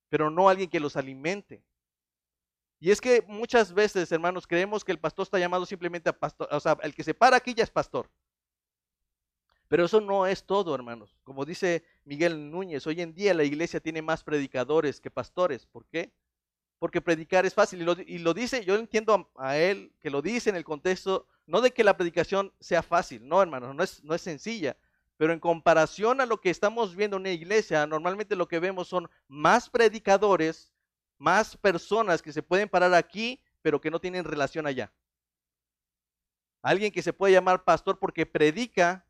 [0.09, 1.63] pero no alguien que los alimente.
[2.79, 6.47] Y es que muchas veces, hermanos, creemos que el pastor está llamado simplemente a pastor,
[6.51, 8.09] o sea, el que se para aquí ya es pastor.
[9.69, 11.15] Pero eso no es todo, hermanos.
[11.23, 15.67] Como dice Miguel Núñez, hoy en día la iglesia tiene más predicadores que pastores.
[15.67, 16.11] ¿Por qué?
[16.79, 17.87] Porque predicar es fácil.
[18.07, 21.71] Y lo, dice, yo entiendo a, él que lo dice en el contexto, no de
[21.71, 24.75] que la predicación sea fácil, no, hermanos, no es, no es sencilla.
[25.17, 28.87] Pero en comparación a lo que estamos viendo en una iglesia, normalmente lo que vemos
[28.87, 30.73] son más predicadores,
[31.19, 34.91] más personas que se pueden parar aquí, pero que no tienen relación allá.
[36.63, 39.05] Alguien que se puede llamar pastor porque predica,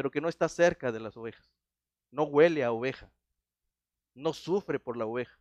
[0.00, 1.46] pero que no está cerca de las ovejas.
[2.10, 3.12] No huele a oveja.
[4.14, 5.38] No sufre por la oveja.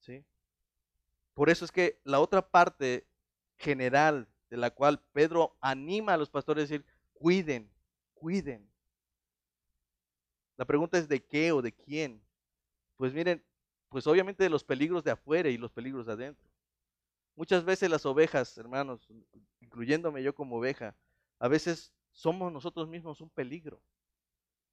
[0.00, 0.24] ¿Sí?
[1.34, 3.06] Por eso es que la otra parte
[3.58, 7.70] general de la cual Pedro anima a los pastores a decir, cuiden,
[8.12, 8.68] cuiden.
[10.56, 12.20] La pregunta es de qué o de quién.
[12.96, 13.40] Pues miren,
[13.88, 16.50] pues obviamente de los peligros de afuera y los peligros de adentro.
[17.36, 19.06] Muchas veces las ovejas, hermanos,
[19.60, 20.96] incluyéndome yo como oveja,
[21.38, 23.80] a veces somos nosotros mismos un peligro.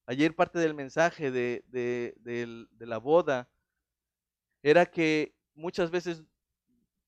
[0.07, 1.63] Ayer parte del mensaje de,
[2.79, 3.47] la boda
[4.63, 6.23] era que muchas veces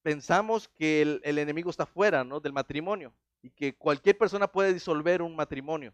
[0.04, 2.40] pensamos que el, el, enemigo está fuera ¿no?
[2.40, 5.92] del matrimonio y que cualquier persona puede disolver un matrimonio,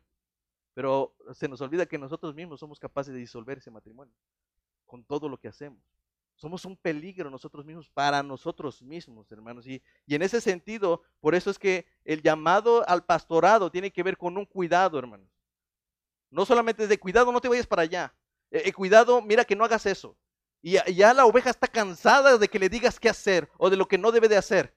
[0.73, 4.13] pero se nos olvida que nosotros mismos somos capaces de disolver ese matrimonio
[4.86, 5.82] con todo lo que hacemos.
[6.36, 9.65] Somos un peligro nosotros mismos para nosotros mismos, hermanos.
[9.67, 14.17] Y, en ese sentido, por eso es que el llamado al pastorado tiene que ver
[14.17, 15.30] con un cuidado, hermanos.
[16.30, 18.15] No solamente es de cuidado, no te vayas para allá.
[18.52, 20.17] Eh, eh, cuidado, mira que no hagas eso.
[20.62, 23.88] Y ya la oveja está cansada de que le digas qué hacer o de lo
[23.88, 24.74] que no debe de hacer.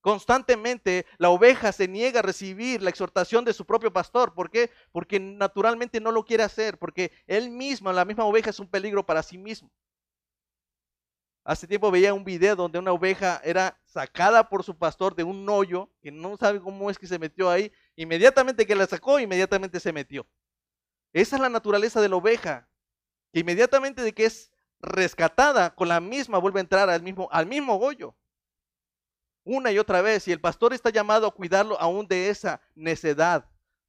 [0.00, 4.34] Constantemente la oveja se niega a recibir la exhortación de su propio pastor.
[4.34, 4.70] ¿Por qué?
[4.92, 9.04] Porque naturalmente no lo quiere hacer, porque él mismo, la misma oveja, es un peligro
[9.04, 9.70] para sí mismo.
[11.42, 15.48] Hace tiempo veía un video donde una oveja era sacada por su pastor de un
[15.48, 19.80] hoyo, que no sabe cómo es que se metió ahí, inmediatamente que la sacó, inmediatamente
[19.80, 20.26] se metió.
[21.12, 22.68] Esa es la naturaleza de la oveja,
[23.32, 27.28] que inmediatamente de que es rescatada, con la misma vuelve a entrar al mismo,
[27.76, 28.14] hoyo.
[29.42, 33.48] Una y otra vez, y el pastor está llamado a cuidarlo aún de esa necedad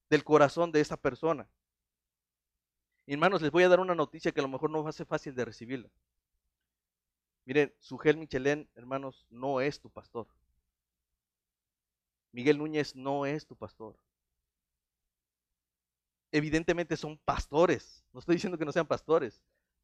[0.10, 1.48] del corazón de esa persona.
[3.06, 5.06] hermanos, les voy a dar una noticia que a lo mejor no va a ser
[5.06, 5.90] fácil de recibirla.
[7.46, 10.28] Miren, Sugel Michelén, hermanos, no es tu pastor.
[12.32, 13.98] Miguel Núñez no es tu pastor.
[16.32, 18.06] Evidentemente son pastores.
[18.14, 19.44] No estoy diciendo que no sean pastores.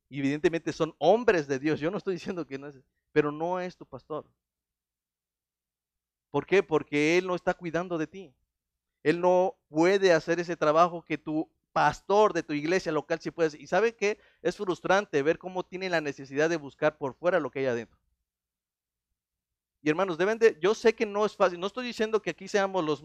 [0.10, 1.80] Evidentemente son hombres de Dios.
[1.80, 4.26] Yo no estoy diciendo que no es, pero no es tu pastor.
[6.32, 6.64] ¿Por qué?
[6.64, 8.34] Porque Él no está cuidando de ti.
[9.04, 13.50] Él no puede hacer ese trabajo que tu pastor de tu iglesia local sí puede
[13.50, 13.62] hacer.
[13.62, 17.52] Y sabe que es frustrante ver cómo tiene la necesidad de buscar por fuera lo
[17.52, 18.00] que hay adentro.
[19.84, 22.48] Y hermanos, deben de, yo sé que no es fácil, no estoy diciendo que aquí
[22.48, 23.04] seamos los,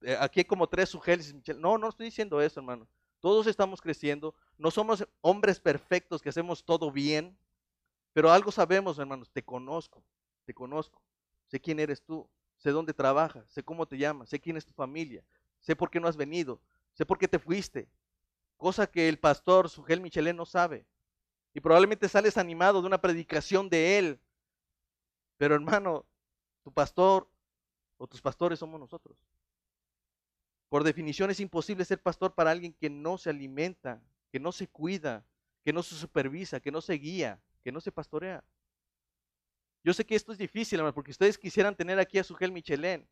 [0.00, 2.88] eh, aquí como tres sugeles, no, no estoy diciendo eso, hermano.
[3.20, 7.36] Todos estamos creciendo, no somos hombres perfectos que hacemos todo bien,
[8.14, 10.02] pero algo sabemos, hermanos, te conozco,
[10.46, 10.98] te conozco,
[11.46, 12.26] sé quién eres tú,
[12.56, 15.22] sé dónde trabajas, sé cómo te llamas, sé quién es tu familia,
[15.60, 16.58] sé por qué no has venido,
[16.94, 17.88] sé por qué te fuiste,
[18.56, 20.86] cosa que el pastor Sugel Michelén no sabe.
[21.54, 24.20] Y probablemente sales animado de una predicación de él.
[25.36, 26.06] Pero hermano,
[26.62, 27.28] tu pastor
[27.98, 29.16] o tus pastores somos nosotros.
[30.68, 34.00] Por definición es imposible ser pastor para alguien que no se alimenta,
[34.30, 35.24] que no se cuida,
[35.64, 38.42] que no se supervisa, que no se guía, que no se pastorea.
[39.84, 43.06] Yo sé que esto es difícil, hermano, porque ustedes quisieran tener aquí a Sugel Michelén.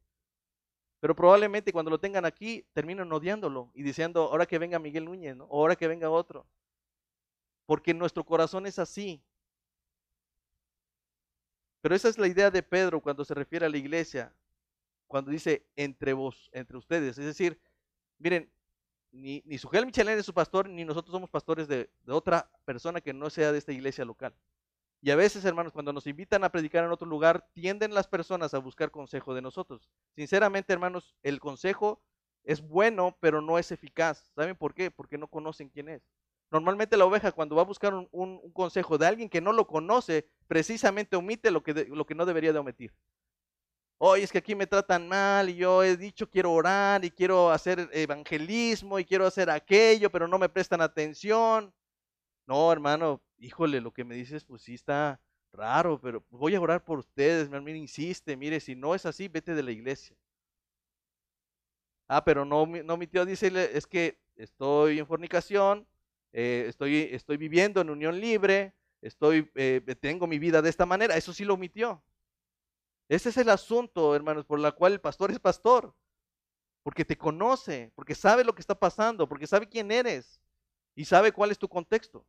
[1.00, 5.36] Pero probablemente cuando lo tengan aquí terminan odiándolo y diciendo, ahora que venga Miguel Núñez,
[5.40, 6.46] o ahora que venga otro.
[7.64, 9.22] Porque nuestro corazón es así.
[11.80, 14.34] Pero esa es la idea de Pedro cuando se refiere a la iglesia,
[15.06, 17.16] cuando dice entre vos, entre ustedes.
[17.16, 17.58] Es decir,
[18.18, 18.50] miren,
[19.10, 23.14] ni, ni Sugel Michelén es su pastor, ni nosotros somos pastores de otra persona que
[23.14, 24.34] no sea de esta iglesia local.
[25.02, 28.52] Y a veces, hermanos, cuando nos invitan a predicar en otro lugar, tienden las personas
[28.52, 29.88] a buscar consejo de nosotros.
[30.14, 32.02] Sinceramente, hermanos, el consejo
[32.44, 34.30] es bueno, pero no es eficaz.
[34.34, 34.90] ¿Saben por qué?
[34.90, 36.02] Porque no conocen quién es.
[36.50, 40.28] Normalmente la oveja cuando va a buscar un, consejo de alguien que no lo conoce,
[40.48, 42.92] precisamente omite lo que, lo que no debería de omitir.
[43.98, 47.50] Oye, es que aquí me tratan mal y yo he dicho quiero orar y quiero
[47.50, 51.72] hacer evangelismo y quiero hacer aquello, pero no me prestan atención.
[52.46, 55.20] No, hermano, híjole, lo que me dices, pues sí está
[55.52, 59.28] raro, pero voy a orar por ustedes, mi hermano insiste, mire, si no es así,
[59.28, 60.16] vete de la iglesia.
[62.06, 65.86] Ah, pero no, no mi tío dice, es que estoy en fornicación,
[66.32, 71.16] eh, estoy, estoy viviendo en unión libre, estoy, eh, tengo mi vida de esta manera,
[71.16, 72.02] eso sí lo omitió.
[73.08, 75.94] Ese es el asunto, hermanos, por la cual el pastor es pastor,
[76.82, 80.40] porque te conoce, porque sabe lo que está pasando, porque sabe quién eres
[80.94, 82.24] y sabe cuál es tu contexto.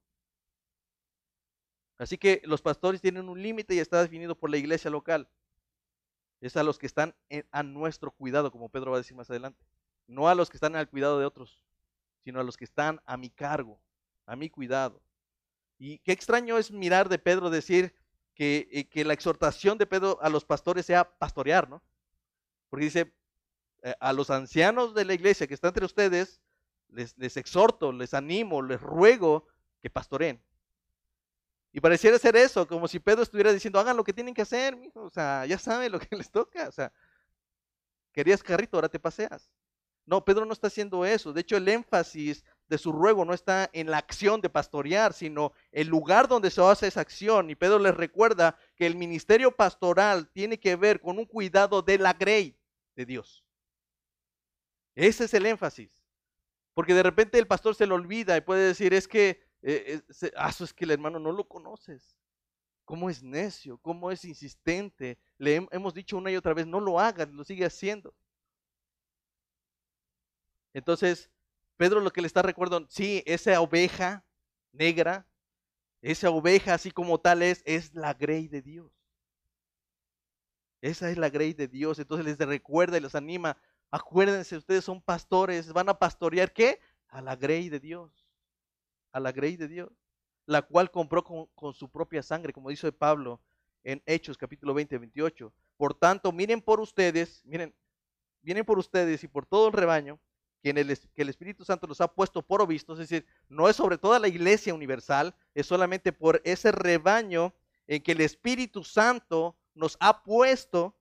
[2.02, 5.30] Así que los pastores tienen un límite y está definido por la iglesia local.
[6.40, 7.14] Es a los que están
[7.52, 9.64] a nuestro cuidado, como Pedro va a decir más adelante.
[10.08, 11.64] No a los que están al cuidado de otros,
[12.24, 13.80] sino a los que están a mi cargo,
[14.26, 15.00] a mi cuidado.
[15.78, 17.94] Y qué extraño es mirar de Pedro decir
[18.34, 21.84] que, eh, la exhortación de Pedro a los pastores sea pastorear, ¿no?
[22.72, 23.14] Porque dice,
[23.84, 26.42] eh, a los ancianos de la iglesia que están entre ustedes,
[26.90, 29.46] les, les exhorto, les animo, les ruego
[29.84, 30.42] que pastoreen.
[31.74, 34.76] Y pareciera ser eso, como si Pedro estuviera diciendo, hagan lo que tienen que hacer,
[34.76, 35.04] mijo.
[35.04, 36.92] o sea, ya saben lo que les toca, o sea,
[38.12, 39.50] querías carrito, ahora te paseas.
[40.06, 41.32] No, Pedro no está haciendo eso.
[41.32, 45.54] De hecho, el énfasis de su ruego no está en la acción de pastorear, sino
[45.72, 47.50] el lugar donde se hace esa acción.
[47.50, 52.00] Y Pedro les recuerda que el ministerio pastoral tiene que ver con un cuidado de
[52.00, 52.58] la grey
[52.96, 53.46] de Dios.
[54.96, 56.04] Ese es el énfasis.
[56.74, 60.02] Porque de repente el pastor se lo olvida y puede decir, es que eh,
[60.36, 62.16] ah, eso es que el hermano no lo conoces.
[62.86, 63.78] ¿Cómo es necio?
[63.78, 65.18] ¿Cómo es insistente?
[65.38, 68.14] Le hemos dicho una y otra vez, no lo hagas, lo sigue haciendo.
[70.74, 71.30] Entonces,
[71.78, 74.26] Pedro lo que le está recordando, sí, esa oveja
[74.72, 75.28] negra,
[76.02, 78.92] esa oveja así como tal es, es la grey de Dios.
[80.82, 82.00] Esa es la grey de Dios.
[82.00, 83.58] Entonces les recuerda y les anima.
[83.92, 86.80] Acuérdense, ustedes son pastores, van a pastorear ¿qué?
[87.10, 88.21] A la grey de Dios
[89.12, 89.90] a la grey de Dios,
[90.46, 93.42] la cual compró con, su propia sangre, como dice Pablo
[93.84, 95.54] en Hechos capítulo 20, 28.
[95.78, 97.74] Por tanto, miren por ustedes, miren,
[98.42, 100.20] vienen por ustedes y por todo el rebaño
[100.62, 103.98] que, el, el Espíritu Santo los ha puesto por obispos, es decir, no es sobre
[103.98, 107.54] toda la iglesia universal, es solamente por ese rebaño
[107.88, 110.96] en que el Espíritu Santo nos ha puesto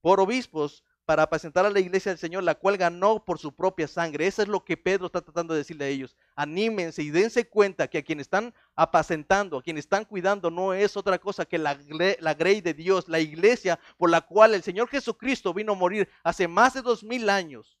[0.00, 3.88] por obispos para apacentar a la iglesia del Señor, la cual ganó por su propia
[3.88, 4.28] sangre.
[4.28, 6.16] Eso es lo que Pedro está tratando de decirle a ellos.
[6.36, 10.96] Anímense y dense cuenta que a quienes están apacentando, a quienes están cuidando, no es
[10.96, 11.76] otra cosa que la,
[12.20, 16.08] la grey de Dios, la iglesia por la cual el Señor Jesucristo vino a morir
[16.22, 17.76] hace más de dos mil años.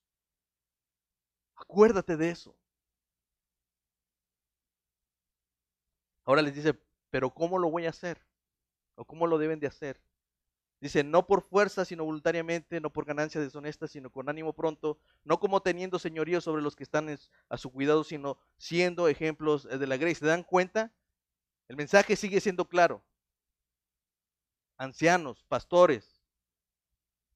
[1.54, 2.58] Acuérdate de eso.
[6.24, 6.74] Ahora les dice,
[7.10, 8.20] pero ¿cómo lo voy a hacer?
[8.96, 10.00] ¿O cómo lo deben de hacer?
[10.80, 15.38] Dice, no por fuerza, sino voluntariamente, no por ganancia deshonesta, sino con ánimo pronto, no
[15.38, 17.14] como teniendo señorío sobre los que están
[17.50, 20.20] a su cuidado, sino siendo ejemplos de la gracia.
[20.20, 20.90] ¿Se dan cuenta?
[21.68, 23.04] El mensaje sigue siendo claro.
[24.78, 26.22] Ancianos, pastores,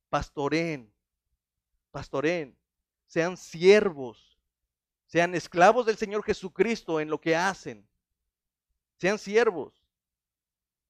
[0.08, 0.90] pastoren,
[1.90, 2.56] pastoren,
[3.06, 4.38] sean siervos,
[5.06, 7.86] sean esclavos del Señor Jesucristo en lo que hacen,
[8.96, 9.83] sean siervos.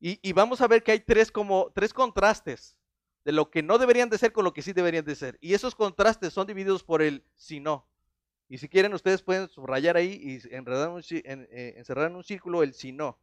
[0.06, 2.76] Y, vamos a ver que hay tres, como, tres contrastes
[3.24, 5.38] de lo que no deberían de ser con lo que sí deberían de ser.
[5.40, 7.88] Y esos contrastes son divididos por el si no.
[8.46, 12.62] Y si quieren, ustedes pueden subrayar ahí y enredar en, eh, encerrar en un círculo
[12.62, 13.18] el si no.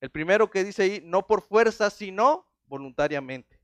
[0.00, 3.60] El primero que dice ahí, no por fuerza, sino voluntariamente.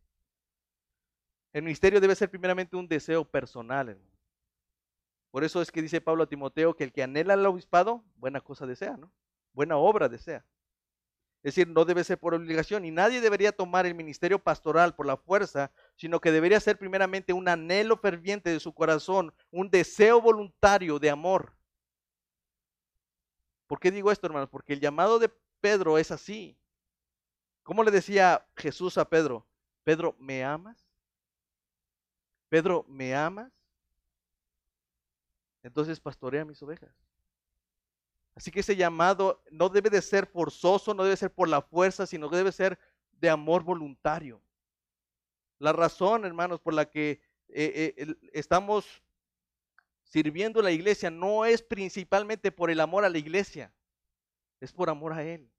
[1.55, 3.99] El ministerio debe ser primeramente un deseo personal.
[5.31, 8.43] Por eso es que dice Pablo a Timoteo que el que anhela el obispado, buena
[8.43, 9.11] cosa desea, ¿no?
[9.55, 10.45] Buena obra desea.
[11.45, 15.05] Es decir, no debe ser por obligación y nadie debería tomar el ministerio pastoral por
[15.05, 20.23] la fuerza, sino que debería ser primeramente un anhelo ferviente de su corazón, un deseo
[20.23, 21.55] voluntario de amor.
[23.67, 24.49] ¿Por qué digo esto, hermanos?
[24.49, 25.29] Porque el llamado de
[25.61, 26.59] Pedro es así.
[27.63, 29.47] ¿Cómo le decía Jesús a Pedro?
[29.83, 30.89] Pedro, ¿me amas?
[32.49, 33.53] Pedro, ¿me amas?
[35.63, 36.95] Entonces pastorea mis ovejas.
[38.35, 42.07] Así que ese llamado no debe de ser forzoso, no debe ser por la fuerza,
[42.07, 42.79] sino que debe ser
[43.13, 44.43] de amor voluntario.
[45.59, 49.03] La razón, hermanos, por la que eh, eh, estamos
[50.03, 53.73] sirviendo a la iglesia no es principalmente por el amor a la iglesia,
[54.61, 55.51] es por amor a Él.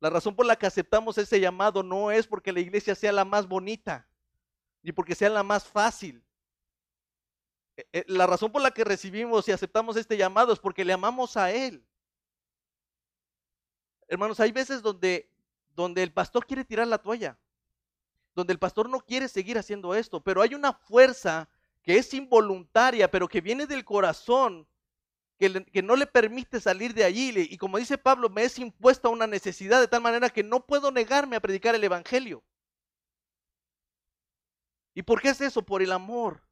[0.00, 3.24] La razón por la que aceptamos ese llamado no es porque la iglesia sea la
[3.24, 4.08] más bonita,
[4.82, 6.22] ni porque sea la más fácil,
[8.06, 11.52] la razón por la que recibimos y aceptamos este llamado es porque le amamos a
[11.52, 11.84] Él.
[14.08, 15.30] Hermanos, hay veces donde,
[15.74, 17.38] donde el pastor quiere tirar la toalla,
[18.34, 21.48] donde el pastor no quiere seguir haciendo esto, pero hay una fuerza
[21.82, 24.66] que es involuntaria, pero que viene del corazón,
[25.38, 27.32] que, que no le permite salir de allí.
[27.36, 30.90] Y como dice Pablo, me es impuesta una necesidad de tal manera que no puedo
[30.90, 32.42] negarme a predicar el Evangelio.
[34.94, 35.62] ¿Y por qué es eso?
[35.62, 36.47] Por el amor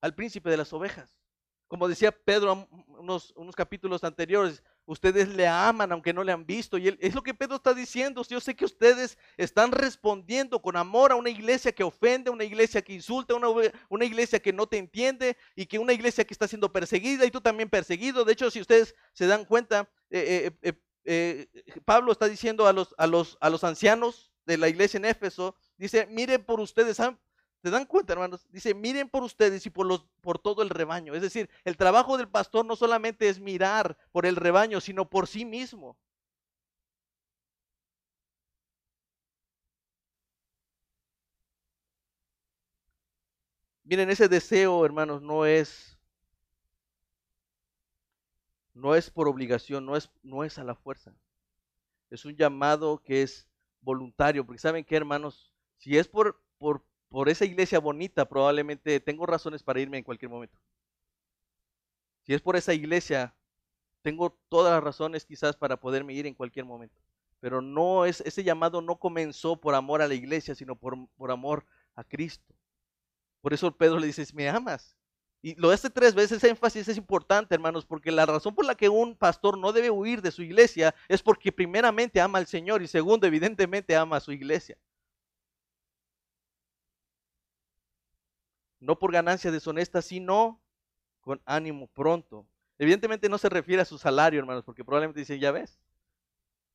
[0.00, 1.16] al príncipe de las ovejas.
[1.68, 6.78] Como decía Pedro unos, unos capítulos anteriores, ustedes le aman aunque no le han visto.
[6.78, 8.22] Y él, es lo que Pedro está diciendo.
[8.28, 12.82] Yo sé que ustedes están respondiendo con amor a una iglesia que ofende, una iglesia
[12.82, 13.48] que insulta, una,
[13.88, 17.32] una iglesia que no te entiende y que una iglesia que está siendo perseguida y
[17.32, 18.24] tú también perseguido.
[18.24, 20.72] De hecho, si ustedes se dan cuenta, eh, eh,
[21.04, 21.46] eh,
[21.84, 25.56] Pablo está diciendo a los, a, los, a los ancianos de la iglesia en Éfeso,
[25.76, 27.00] dice, miren por ustedes,
[27.66, 28.46] ¿Se dan cuenta, hermanos?
[28.52, 31.16] Dice, miren por ustedes y por, los, por todo el rebaño.
[31.16, 35.26] Es decir, el trabajo del pastor no solamente es mirar por el rebaño, sino por
[35.26, 35.98] sí mismo.
[43.82, 45.98] Miren, ese deseo, hermanos, no es
[48.74, 51.12] no es por obligación, no es no es a la fuerza.
[52.10, 53.48] Es un llamado que es
[53.80, 59.26] voluntario, porque saben qué, hermanos, si es por por por esa iglesia bonita, probablemente tengo
[59.26, 60.58] razones para irme en cualquier momento.
[62.24, 63.34] Si es por esa iglesia,
[64.02, 67.00] tengo todas las razones quizás para poderme ir en cualquier momento.
[67.40, 71.30] Pero no es, ese llamado no comenzó por amor a la iglesia, sino por, por
[71.30, 72.54] amor a Cristo.
[73.40, 74.96] Por eso Pedro le dice, me amas.
[75.42, 78.74] Y lo hace tres veces, ese énfasis es importante, hermanos, porque la razón por la
[78.74, 82.82] que un pastor no debe huir de su iglesia es porque primeramente ama al Señor
[82.82, 84.76] y segundo, evidentemente, ama a su iglesia.
[88.86, 90.60] No por ganancia deshonesta, sino
[91.20, 92.46] con ánimo pronto.
[92.78, 95.80] Evidentemente no se refiere a su salario, hermanos, porque probablemente dicen, ya ves.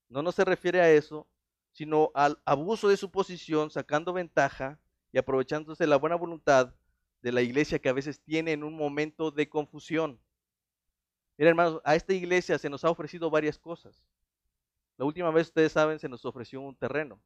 [0.10, 1.26] No, no se refiere a eso,
[1.72, 4.78] sino al abuso de su posición, sacando ventaja
[5.14, 6.74] y aprovechándose la buena voluntad
[7.22, 10.20] de la iglesia que a veces tiene en un momento de confusión.
[11.38, 14.06] Miren, hermanos, a esta iglesia se nos ha ofrecido varias cosas.
[14.98, 17.22] La última vez, ustedes saben, se nos ofreció un terreno.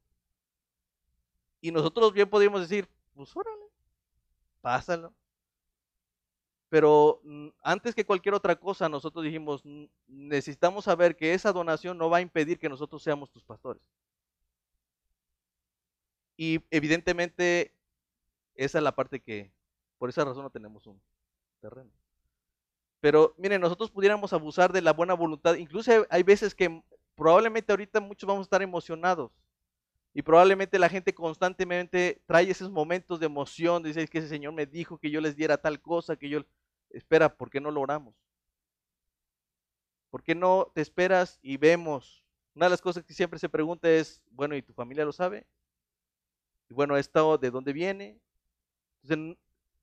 [1.60, 3.65] Y nosotros bien podríamos decir, pues órale,
[4.66, 5.14] pásalo.
[6.70, 9.62] pero mm, antes que cualquier otra cosa, nosotros dijimos,
[10.08, 13.84] necesitamos saber que esa donación no va a impedir que nosotros seamos tus pastores.
[16.36, 17.76] Y evidentemente,
[18.56, 19.52] esa es la parte que,
[20.00, 21.00] por esa razón no tenemos un
[21.62, 21.92] terreno.
[23.02, 25.54] Pero miren, nosotros pudiéramos abusar de la buena voluntad.
[25.56, 26.82] Incluso hay veces que
[27.16, 29.32] probablemente ahorita muchos vamos a estar emocionados.
[30.18, 34.66] Y probablemente la gente constantemente trae esos momentos de emoción, dice que ese Señor me
[34.66, 36.40] dijo que yo les diera tal cosa, que yo...
[36.90, 38.16] Espera, ¿por qué no lo oramos?
[40.10, 42.24] ¿Por qué no te esperas y vemos?
[42.56, 45.46] Una de las cosas que siempre se pregunta es, bueno, ¿y tu familia lo sabe?
[46.70, 48.18] Y bueno, ¿esto de dónde viene?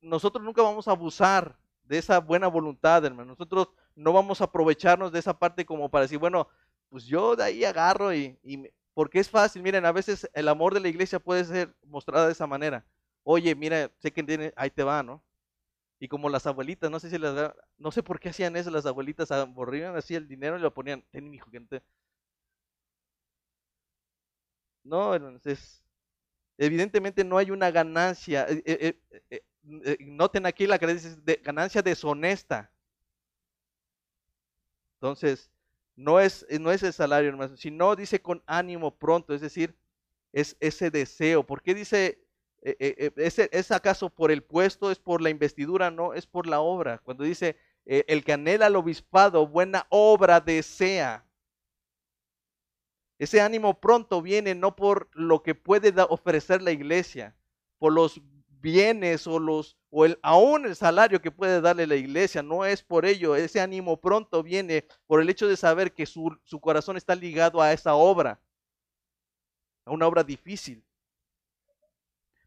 [0.01, 3.33] Nosotros nunca vamos a abusar de esa buena voluntad, hermano.
[3.33, 6.47] Nosotros no vamos a aprovecharnos de esa parte como para decir, bueno,
[6.89, 8.35] pues yo de ahí agarro y,
[8.93, 12.33] porque es fácil, miren, a veces el amor de la iglesia puede ser mostrado de
[12.33, 12.85] esa manera.
[13.23, 15.23] Oye, mira, sé que tiene, ahí te va, ¿no?
[15.99, 18.85] Y como las abuelitas, no sé si las, no sé por qué hacían eso, las
[18.85, 21.83] abuelitas aburrían así el dinero y lo ponían, ten hijo, que no te...
[24.83, 25.81] No, entonces,
[26.57, 28.47] evidentemente no hay una ganancia.
[28.49, 29.41] Eh, eh,
[29.85, 32.71] eh, noten aquí la de ganancia deshonesta.
[34.97, 35.51] Entonces,
[35.95, 39.75] no es, no es el salario, hermano, sino dice con ánimo pronto, es decir,
[40.31, 41.45] es ese deseo.
[41.45, 42.19] ¿Por qué dice,
[42.61, 45.91] ¿es, ¿es, acaso por el puesto, es por la investidura?
[45.91, 46.97] No, es por la obra.
[46.99, 51.25] Cuando dice, el que anhela al obispado, buena obra desea.
[53.19, 57.35] Ese ánimo pronto viene no por lo que puede ofrecer la iglesia,
[57.77, 58.19] por los
[58.63, 62.81] bienes o los o el aún el salario que puede darle la iglesia, no es
[62.81, 66.97] por ello, ese ánimo pronto viene por el hecho de saber que su, su corazón
[66.97, 68.41] está ligado a esa obra,
[69.85, 70.83] a una obra difícil.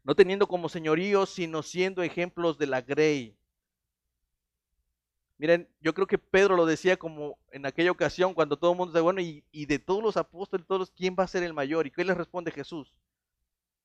[0.03, 3.37] No teniendo como señorío, sino siendo ejemplos de la grey.
[5.37, 8.91] Miren, yo creo que Pedro lo decía como en aquella ocasión cuando todo el mundo
[8.93, 11.85] dice, bueno, y, de todos los apóstoles, todos, ¿quién va a ser el mayor?
[11.85, 12.91] ¿Y qué les responde Jesús?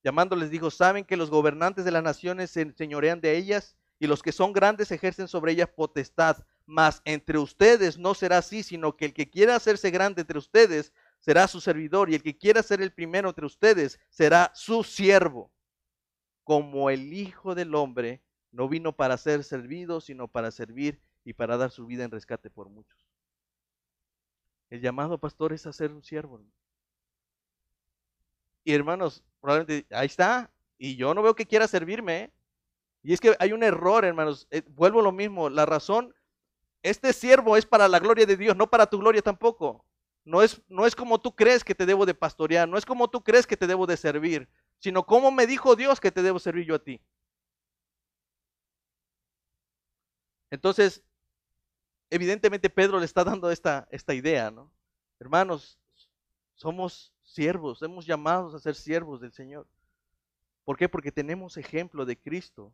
[0.03, 4.23] Llamándoles dijo, ¿saben que los gobernantes de las naciones se enseñorean de ellas y los
[4.23, 6.45] que son grandes ejercen sobre ellas potestad?
[6.67, 10.93] Mas entre ustedes no será así, sino que el que quiera hacerse grande entre ustedes
[11.21, 15.53] será su servidor y el que quiera ser el primero entre ustedes será su siervo.
[16.43, 21.57] Como el Hijo del Hombre no vino para ser servido, sino para servir y para
[21.57, 23.09] dar su vida en rescate por muchos.
[24.69, 26.45] El llamado pastor es a ser un siervo.
[28.65, 30.51] Y hermanos, probablemente ahí está.
[30.79, 32.21] Y yo no veo que quiera servirme.
[32.21, 32.33] ¿eh?
[33.03, 34.47] Y es que hay un error, hermanos.
[34.51, 35.51] Eh, vuelvo a lo mismo.
[35.51, 36.15] La razón,
[36.83, 39.85] este siervo es para la gloria de Dios, no para tu gloria tampoco.
[40.25, 43.11] No es, no es como tú crees que te debo de pastorear, no es como
[43.11, 46.39] tú crees que te debo de servir, sino como me dijo Dios que te debo
[46.39, 47.01] servir yo a ti.
[50.51, 51.03] Entonces,
[52.09, 54.71] evidentemente Pedro le está dando esta, esta idea, ¿no?
[55.19, 55.81] Hermanos,
[56.55, 59.67] somos siervos, hemos llamados a ser siervos del Señor.
[60.65, 60.89] ¿Por qué?
[60.89, 62.73] Porque tenemos ejemplo de Cristo.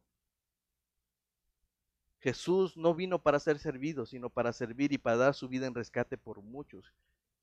[2.20, 5.74] Jesús no vino para ser servido, sino para servir y para dar su vida en
[5.74, 6.92] rescate por muchos.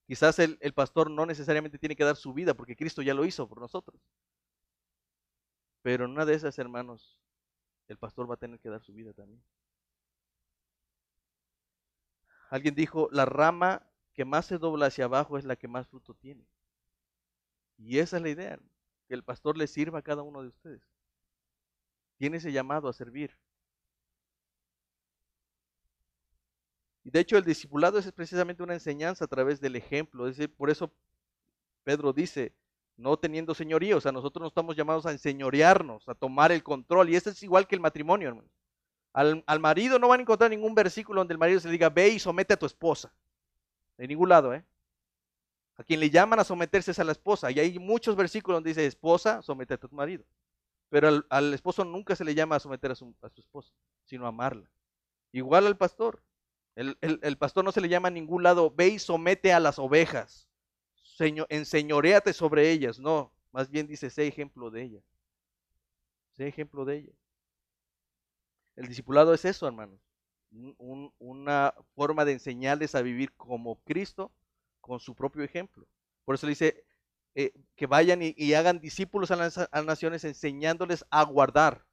[0.05, 3.25] Quizás el, el, pastor no necesariamente tiene que dar su vida, porque Cristo ya lo
[3.25, 3.99] hizo por nosotros.
[5.81, 7.17] Pero en una de esas, hermanos,
[7.87, 9.41] el pastor va a tener que dar su vida también.
[12.49, 16.13] Alguien dijo, la rama que más se dobla hacia abajo es la que más fruto
[16.13, 16.45] tiene.
[17.77, 18.59] Y esa es la idea,
[19.07, 20.81] que el pastor le sirva a cada uno de ustedes.
[22.17, 23.37] Tiene ese llamado a servir.
[27.03, 30.27] Y de hecho el discipulado es precisamente una enseñanza a través del ejemplo.
[30.27, 30.91] Es decir, por eso
[31.83, 32.55] Pedro dice,
[32.97, 37.09] no teniendo señorío, o sea, nosotros no estamos llamados a enseñorearnos, a tomar el control.
[37.09, 38.49] Y esto es igual que el matrimonio, hermano.
[39.13, 42.09] Al, marido no van a encontrar ningún versículo donde el marido se le diga, ve
[42.09, 43.13] y somete a tu esposa.
[43.97, 44.65] De ningún lado, ¿eh?
[45.77, 47.51] A quien le llaman a someterse es a la esposa.
[47.51, 50.23] Y hay muchos versículos donde dice, esposa, somete a tu marido.
[50.89, 53.73] Pero al, esposo nunca se le llama a someter a su, esposa,
[54.05, 54.69] sino a amarla.
[55.31, 56.23] Igual al pastor.
[56.75, 59.79] El, el, pastor no se le llama a ningún lado, ve y somete a las
[59.79, 60.49] ovejas.
[61.03, 62.99] Señor, enseñoreate sobre ellas.
[62.99, 65.03] No, más bien dice, sé ejemplo de ellas.
[66.31, 67.15] Sé ejemplo de ellas.
[68.75, 69.99] El discipulado es eso, hermanos.
[71.19, 74.31] una forma de enseñarles a vivir como Cristo
[74.85, 75.87] con su propio ejemplo.
[76.25, 76.85] Por eso le dice
[77.33, 81.83] eh, que vayan y, hagan discípulos a las, naciones enseñándoles a guardar.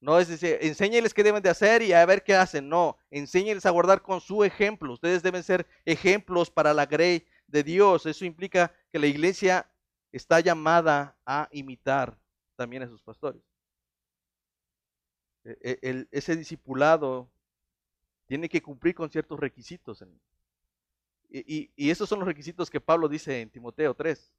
[0.00, 2.68] No es decir, enséñales qué deben de hacer y a ver qué hacen.
[2.68, 4.92] No, enséñales a guardar con su ejemplo.
[4.92, 8.06] Ustedes deben ser ejemplos para la grey de Dios.
[8.06, 9.70] Eso implica que la iglesia
[10.10, 12.18] está llamada a imitar
[12.56, 13.40] también a sus pastores.
[15.44, 17.30] E, e, ese discipulado
[18.26, 20.04] tiene que cumplir con ciertos requisitos.
[21.36, 24.32] Y, esos son los requisitos que Pablo dice en Timoteo 3.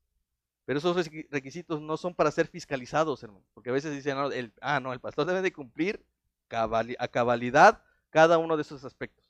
[0.63, 3.45] Pero esos requisitos no son para ser fiscalizados, hermano.
[3.53, 4.17] Porque a veces dicen,
[4.61, 6.03] ah, no, el pastor debe de cumplir
[6.49, 9.25] a cabalidad cada uno de esos aspectos.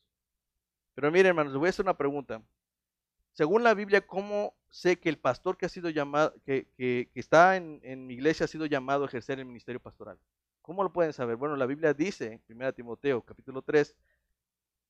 [0.94, 2.42] Pero miren, hermanos, les voy a hacer una pregunta.
[3.34, 7.82] Según la Biblia, ¿cómo sé que el pastor que ha sido llamado, que, está en,
[7.84, 10.20] en, mi iglesia ha sido llamado a ejercer el ministerio pastoral?
[10.62, 11.36] ¿Cómo lo pueden saber?
[11.36, 13.96] Bueno, la Biblia dice, 1 Timoteo capítulo 3,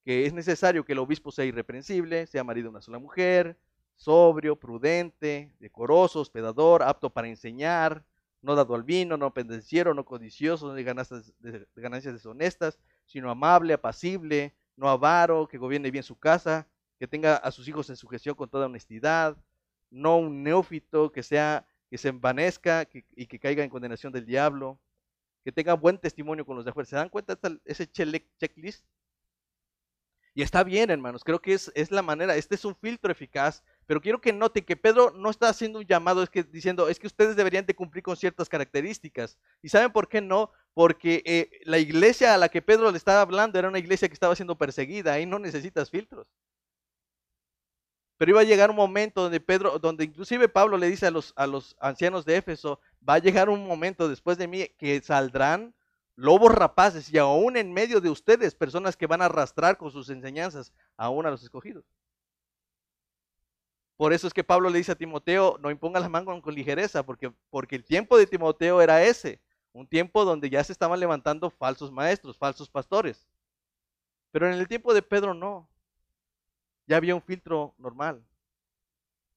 [0.05, 3.57] que es necesario que el obispo sea irreprensible, sea marido de una sola mujer,
[3.95, 8.05] sobrio, prudente, decoroso, hospedador, apto para enseñar,
[8.41, 13.73] no dado al vino, no pendenciero, no codicioso, no de ganancias, de deshonestas, sino amable,
[13.73, 16.67] apacible, no avaro, que gobierne bien su casa,
[16.99, 19.35] que tenga a sus hijos en sujeción con toda honestidad,
[19.89, 24.79] no un neófito que sea que se envanezca y que caiga en condenación del diablo,
[25.43, 26.89] que tenga buen testimonio con los de afuera.
[26.89, 28.85] ¿Se dan cuenta de ese checklist?
[30.38, 33.63] Y está bien, hermanos, creo que es, es, la manera, este es un filtro eficaz,
[33.88, 36.99] pero quiero que noten que Pedro no está haciendo un llamado es que, diciendo, es
[36.99, 39.38] que ustedes deberían de cumplir con ciertas características.
[39.61, 40.51] ¿Y saben por qué no?
[40.73, 44.13] Porque eh, la iglesia a la que Pedro le estaba hablando era una iglesia que
[44.13, 46.27] estaba siendo perseguida, ahí no necesitas filtros.
[48.17, 51.31] Pero iba a llegar un momento donde Pedro, donde inclusive Pablo le dice a los,
[51.38, 55.73] a los ancianos de Éfeso, va a llegar un momento después de mí que saldrán
[56.16, 60.09] lobos rapaces y aún en medio de ustedes personas que van a arrastrar con sus
[60.09, 61.86] enseñanzas aún a los escogidos.
[63.97, 67.03] Por eso es que Pablo le dice a Timoteo, no imponga la mano con ligereza,
[67.03, 69.39] porque, porque el tiempo de Timoteo era ese,
[69.72, 73.26] un tiempo donde ya se estaban levantando falsos maestros, falsos pastores.
[74.32, 75.70] Pero en el tiempo de Pedro no.
[76.88, 78.24] Ya había un filtro normal.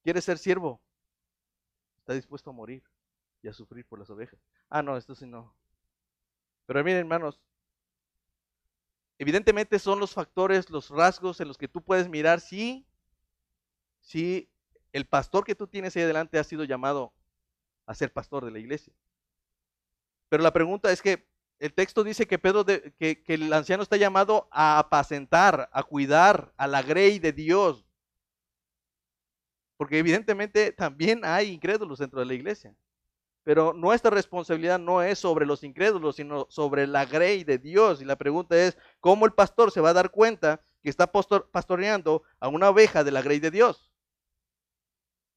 [0.03, 0.81] ¿Quiere ser siervo?
[1.99, 2.83] Está dispuesto a morir
[3.43, 4.41] y a sufrir por las ovejas.
[4.69, 5.55] Ah, no, esto sí no.
[6.69, 7.41] Pero miren, hermanos,
[9.17, 12.87] evidentemente son los factores, los rasgos en los que tú puedes mirar si,
[14.03, 14.51] si
[14.93, 17.15] el pastor que tú tienes ahí adelante ha sido llamado
[17.87, 18.93] a ser pastor de la iglesia.
[20.29, 21.27] Pero la pregunta es que
[21.59, 26.53] el texto dice que Pedro que, que, el anciano está llamado a apacentar, a cuidar
[26.59, 27.87] a la grey de Dios.
[29.79, 32.75] Porque evidentemente también hay incrédulos dentro de la iglesia.
[33.49, 38.03] Pero nuestra responsabilidad no es sobre los incrédulos, sino sobre la grey de Dios.
[38.03, 42.25] Y la pregunta es, ¿cómo el pastor se va a dar cuenta que está pastoreando
[42.41, 43.91] a una oveja de la grey de Dios?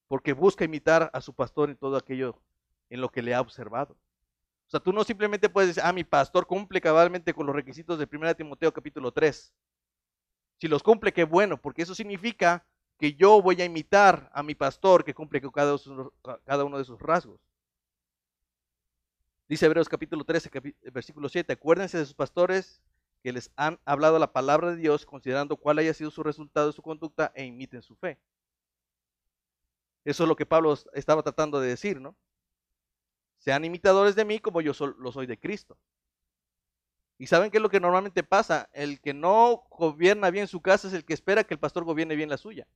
[0.09, 2.37] Porque busca imitar a su pastor en todo aquello
[2.89, 3.93] en lo que le ha observado.
[3.93, 7.97] O sea, tú no simplemente puedes decir, ah, mi pastor cumple cabalmente con los requisitos
[7.97, 9.53] de 1 Timoteo capítulo 3.
[10.59, 12.67] Si los cumple, qué bueno, porque eso significa
[12.99, 16.99] que yo voy a imitar a mi pastor que cumple con cada uno de sus
[16.99, 17.39] rasgos.
[19.51, 20.49] Dice Hebreos capítulo 13,
[20.93, 22.81] versículo 7, acuérdense de sus pastores
[23.21, 26.71] que les han hablado la palabra de Dios, considerando cuál haya sido su resultado de
[26.71, 28.17] su conducta e imiten su fe.
[30.05, 32.15] Eso es lo que Pablo estaba tratando de decir, ¿no?
[33.39, 35.77] Sean imitadores de mí como yo lo soy de Cristo.
[37.17, 38.69] ¿Y saben qué es lo que normalmente pasa?
[38.71, 42.15] El que no gobierna bien su casa es el que espera que el pastor gobierne
[42.15, 42.69] bien la suya.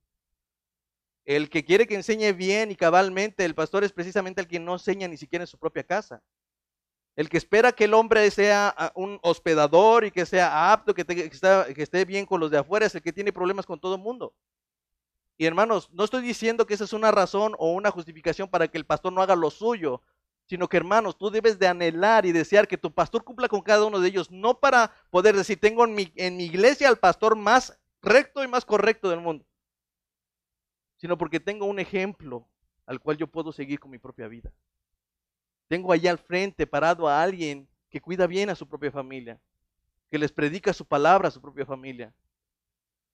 [1.24, 4.74] El que quiere que enseñe bien y cabalmente, el pastor es precisamente el que no
[4.74, 6.22] enseña ni siquiera en su propia casa.
[7.16, 11.06] El que espera que el hombre sea ah, un hospedador y que sea apto, que,
[11.78, 14.34] esté bien con los de afuera, es el que tiene problemas con todo el mundo.
[15.38, 18.78] Y hermanos, no estoy diciendo que esa es una razón o una justificación para que
[18.78, 20.02] el pastor no haga lo suyo,
[20.46, 23.86] sino que hermanos, tú debes de anhelar y desear que tu pastor cumpla con cada
[23.86, 27.36] uno de ellos, no para poder decir, tengo en mi, en mi iglesia al pastor
[27.36, 29.46] más recto y más correcto del mundo,
[30.98, 32.48] sino porque tengo un ejemplo
[32.86, 34.52] al cual yo puedo seguir con mi propia vida.
[35.68, 39.40] Tengo allá al frente parado a alguien que cuida bien a su propia familia,
[40.12, 42.14] que les predica su palabra a su propia familia.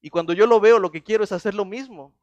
[0.02, 2.14] Y cuando yo lo veo, lo que quiero es hacer lo mismo.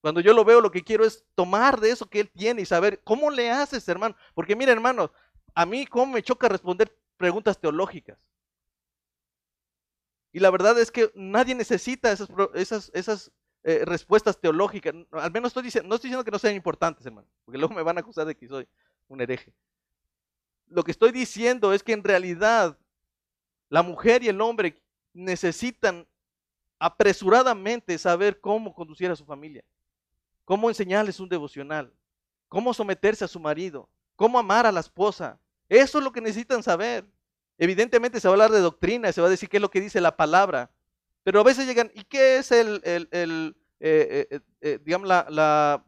[0.00, 2.66] Cuando yo lo veo, lo que quiero es tomar de eso que él tiene y
[2.66, 4.16] saber cómo le haces, hermano.
[4.34, 5.12] Porque mira, hermano,
[5.54, 8.18] a mí cómo me choca responder preguntas teológicas.
[10.32, 13.32] Y la verdad es que nadie necesita esas, esas, esas
[13.64, 14.94] eh, respuestas teológicas.
[15.10, 17.82] Al menos estoy diciendo, no estoy diciendo que no sean importantes, hermano, porque luego me
[17.82, 18.68] van a acusar de que soy
[19.08, 19.52] un hereje.
[20.68, 22.78] Lo que estoy diciendo es que en realidad
[23.68, 24.80] la mujer y el hombre
[25.12, 26.06] necesitan
[26.78, 29.64] apresuradamente saber cómo conducir a su familia,
[30.44, 31.92] cómo enseñarles un devocional,
[32.48, 35.40] cómo someterse a su marido, cómo amar a la esposa.
[35.68, 37.04] Eso es lo que necesitan saber.
[37.58, 39.80] Evidentemente se va a hablar de doctrina, se va a decir qué es lo que
[39.80, 40.70] dice la palabra,
[41.24, 45.84] pero a veces llegan, ¿y qué es el, eh, eh, eh, digamos, la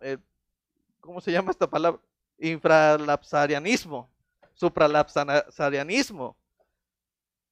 [1.00, 2.00] ¿cómo se llama esta palabra?
[2.40, 4.10] Infralapsarianismo,
[4.54, 6.36] supralapsarianismo,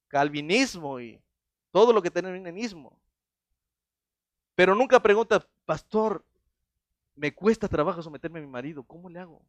[0.07, 1.21] calvinismo y
[1.71, 2.89] todo lo que tiene en.
[4.55, 6.25] Pero nunca pregunta, pastor,
[7.15, 9.41] me cuesta trabajo someterme a mi marido, ¿cómo le hago?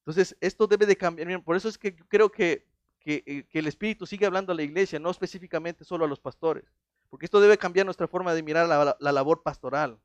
[0.00, 1.42] Entonces, esto debe de cambiar.
[1.42, 2.66] Por eso es que creo que,
[3.04, 6.64] eh, que, el Espíritu sigue hablando a la iglesia, no específicamente solo a los pastores.
[7.10, 9.98] Porque esto debe cambiar nuestra forma de mirar la labor pastoral.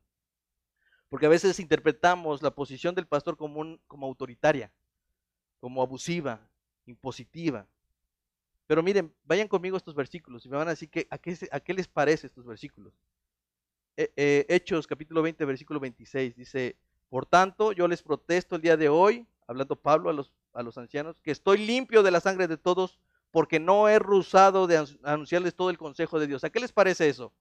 [1.12, 4.72] Porque a veces interpretamos la posición del pastor como, como autoritaria,
[5.60, 6.40] como abusiva,
[6.86, 7.66] impositiva.
[8.66, 11.36] Pero miren, vayan conmigo estos versículos y me van a decir a, qué,
[11.66, 12.94] qué les parece estos versículos.
[13.94, 16.76] Eh, eh, Hechos capítulo 20, versículo 26 dice,
[17.10, 20.78] por tanto, yo les protesto el día de hoy hablando Pablo a los, a los
[20.78, 22.98] ancianos, que estoy limpio de la sangre de todos
[23.30, 26.42] porque no he rusado de anunciarles todo el consejo de Dios.
[26.42, 27.34] ¿A qué les parece eso?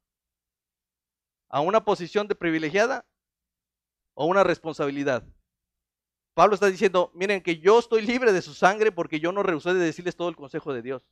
[1.47, 3.05] ¿A una posición de privilegiada
[4.13, 5.23] o una responsabilidad?
[6.33, 9.73] Pablo está diciendo, miren que yo estoy libre de su sangre porque yo no rehusé
[9.73, 11.05] de decirles todo el consejo de Dios.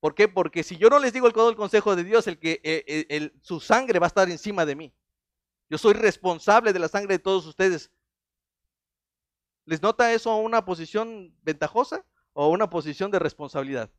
[0.00, 0.26] ¿Por qué?
[0.26, 3.30] Porque si yo no les digo todo el consejo de Dios, el que eh, eh,
[3.40, 4.92] su sangre va a estar encima de mí.
[5.70, 7.90] Yo soy responsable de la sangre de todos ustedes.
[9.64, 13.90] ¿Les nota eso una posición ventajosa o una posición de responsabilidad?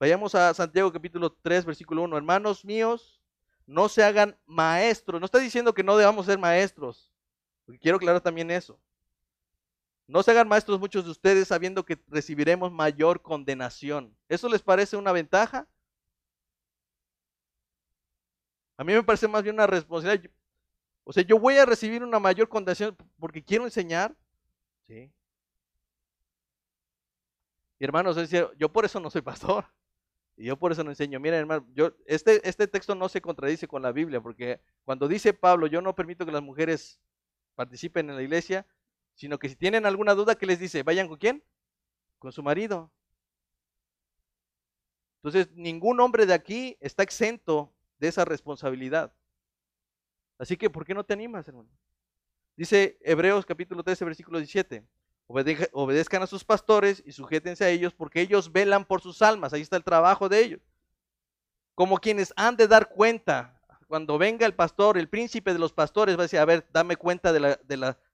[0.00, 2.16] Vayamos a Santiago capítulo 3, versículo 1.
[2.16, 3.22] Hermanos míos,
[3.66, 5.20] no se hagan maestros.
[5.20, 7.12] No está diciendo que no debamos ser maestros.
[7.80, 8.78] Quiero aclarar también eso.
[10.06, 14.16] No se hagan maestros muchos de ustedes sabiendo que recibiremos mayor condenación.
[14.28, 15.66] ¿Eso les parece una ventaja?
[18.76, 20.30] A mí me parece más bien una responsabilidad.
[21.02, 24.14] O sea, yo voy a recibir una mayor condenación porque quiero enseñar.
[24.86, 25.10] Sí.
[27.78, 28.16] Y hermanos,
[28.56, 29.66] yo por eso no soy pastor.
[30.36, 31.18] Y yo por eso no enseño.
[31.18, 35.32] Miren, hermano, yo, este, este texto no se contradice con la Biblia, porque cuando dice
[35.32, 37.00] Pablo, yo no permito que las mujeres
[37.54, 38.66] participen en la iglesia,
[39.14, 40.82] sino que si tienen alguna duda, ¿qué les dice?
[40.82, 41.42] ¿Vayan con quién?
[42.18, 42.92] Con su marido.
[45.22, 49.12] Entonces, ningún hombre de aquí está exento de esa responsabilidad.
[50.38, 51.70] Así que, ¿por qué no te animas, hermano?
[52.56, 54.86] Dice Hebreos capítulo 13, versículo 17.
[55.28, 59.52] Obedezcan a sus pastores y sujétense a ellos porque ellos velan por sus almas.
[59.52, 60.60] Ahí está el trabajo de ellos.
[61.74, 63.52] Como quienes han de dar cuenta.
[63.88, 66.96] Cuando venga el pastor, el príncipe de los pastores va a decir, a ver, dame
[66.96, 67.58] cuenta de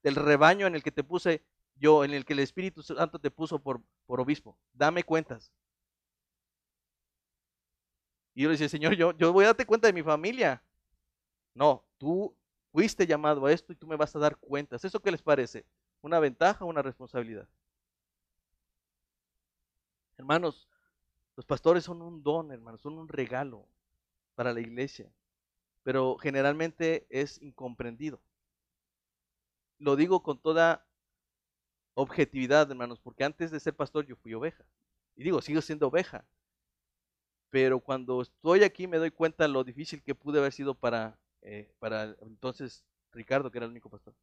[0.03, 1.43] del rebaño en el que te puse
[1.77, 4.59] yo, en el que el Espíritu Santo te puso por, por obispo.
[4.73, 5.51] Dame cuentas.
[8.35, 10.63] Y yo le decía, Señor, yo, yo voy a darte cuenta de mi familia.
[11.55, 12.35] No, tú
[12.71, 14.85] fuiste llamado a esto y tú me vas a dar cuentas.
[14.85, 15.65] ¿Eso qué les parece?
[16.03, 17.49] ¿Una ventaja una responsabilidad?
[20.19, 20.69] Hermanos,
[21.37, 23.67] los pastores son un don, hermanos, son un regalo
[24.35, 25.11] para la iglesia,
[25.83, 28.21] pero generalmente es incomprendido.
[29.79, 30.87] Lo digo con toda
[31.95, 34.65] objetividad, hermanos, porque antes de ser pastor yo fui oveja.
[35.17, 36.25] Y digo, sigo siendo oveja.
[37.51, 41.69] Pero cuando estoy aquí me doy cuenta lo difícil que pude haber sido para eh,
[41.81, 44.15] para entonces Ricardo, que era el único pastor.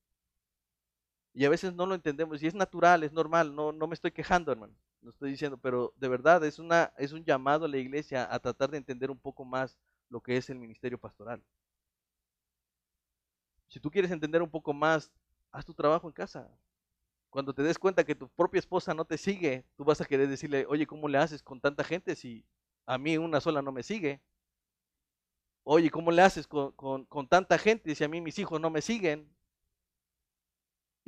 [1.33, 4.11] Y a veces no lo entendemos, y es natural, es normal, no, no me estoy
[4.11, 7.77] quejando, hermano, no estoy diciendo, pero de verdad es, una, es un llamado a la
[7.77, 9.77] iglesia a tratar de entender un poco más
[10.09, 11.41] lo que es el ministerio pastoral.
[13.67, 15.11] Si tú quieres entender un poco más,
[15.51, 16.49] haz tu trabajo en casa.
[17.29, 20.27] Cuando te des cuenta que tu propia esposa no te sigue, tú vas a querer
[20.27, 22.43] decirle, oye, ¿cómo le haces con tanta gente si
[22.87, 24.21] a mí una sola no me sigue?
[25.63, 29.29] Oye, ¿cómo le haces con, tanta gente si a mí mis hijos no me siguen?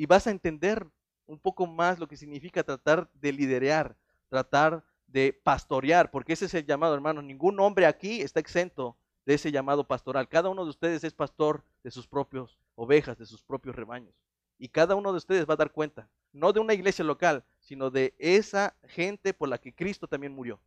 [0.01, 0.87] Y vas a entender
[1.27, 3.95] un poco más lo que significa tratar de liderar,
[4.29, 7.21] tratar de pastorear, porque ese es el llamado, hermano.
[7.21, 8.97] Ningún hombre aquí está exento
[9.27, 10.27] de ese llamado pastoral.
[10.27, 14.15] Cada uno de ustedes es pastor de sus propios ovejas, de sus propios rebaños.
[14.57, 17.91] Y cada uno de ustedes va a dar cuenta, no de una iglesia local, sino
[17.91, 20.59] de esa gente por la que Cristo también murió.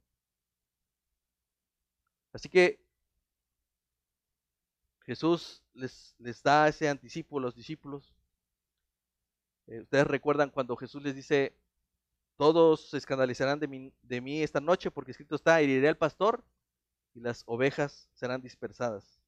[2.33, 2.79] Así que
[5.01, 8.15] Jesús les, les da ese anticipo a los discípulos.
[9.67, 11.57] Eh, ustedes recuerdan cuando Jesús les dice,
[12.37, 16.45] todos se escandalizarán de mí, esta noche porque escrito está, heriré al pastor
[17.15, 19.21] y las ovejas serán dispersadas.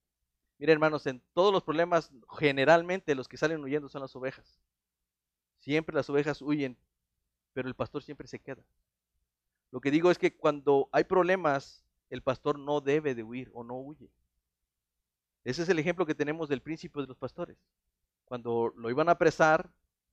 [0.58, 4.58] Miren hermanos, en todos los problemas generalmente los que salen huyendo son las ovejas.
[5.60, 6.76] Siempre las ovejas huyen,
[7.52, 8.62] pero el pastor siempre se queda.
[9.70, 13.64] Lo que digo es que cuando hay problemas, el pastor no debe de huir o
[13.64, 14.08] no huye.
[15.44, 17.56] Ese es el ejemplo que tenemos del príncipe de los pastores.
[18.24, 19.70] Cuando lo iban a apresar,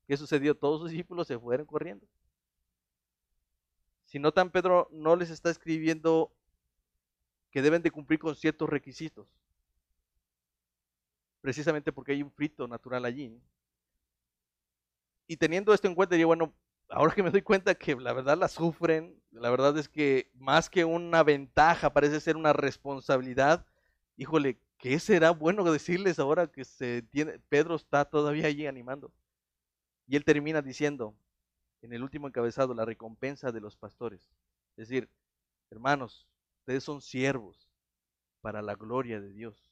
[0.08, 0.56] ¿qué sucedió?
[0.56, 2.06] Todos sus discípulos se fueron corriendo.
[4.06, 6.32] Si notan, Pedro no les está escribiendo
[7.50, 9.28] que deben de cumplir con ciertos requisitos.
[11.42, 13.36] Precisamente porque hay un frito natural allí.
[15.28, 16.54] Y teniendo esto en cuenta, diría, bueno,
[16.90, 20.70] ahora que me doy cuenta que la verdad la sufren, la verdad es que más
[20.70, 23.66] que una ventaja parece ser una responsabilidad.
[24.16, 29.12] Híjole, ¿qué será bueno decirles ahora que se tiene, Pedro está todavía allí animando?
[30.08, 31.16] Y él termina diciendo
[31.82, 34.30] en el último encabezado la recompensa de los pastores.
[34.78, 35.10] Es decir,
[35.70, 36.28] hermanos,
[36.60, 37.70] ustedes son siervos
[38.42, 39.72] para la gloria de Dios.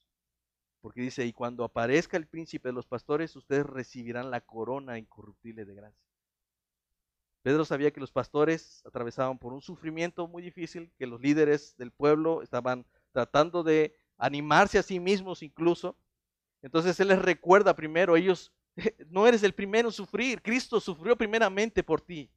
[0.82, 5.64] Porque dice, y cuando aparezca el príncipe de los pastores, ustedes recibirán la corona incorruptible
[5.64, 6.02] de gracia.
[7.44, 11.92] Pedro sabía que los pastores atravesaban por un sufrimiento muy difícil, que los líderes del
[11.92, 15.98] pueblo estaban tratando de animarse a sí mismos incluso.
[16.62, 18.52] Entonces él les recuerda primero, ellos,
[19.10, 22.30] no eres el primero en sufrir, Cristo sufrió primeramente por ti.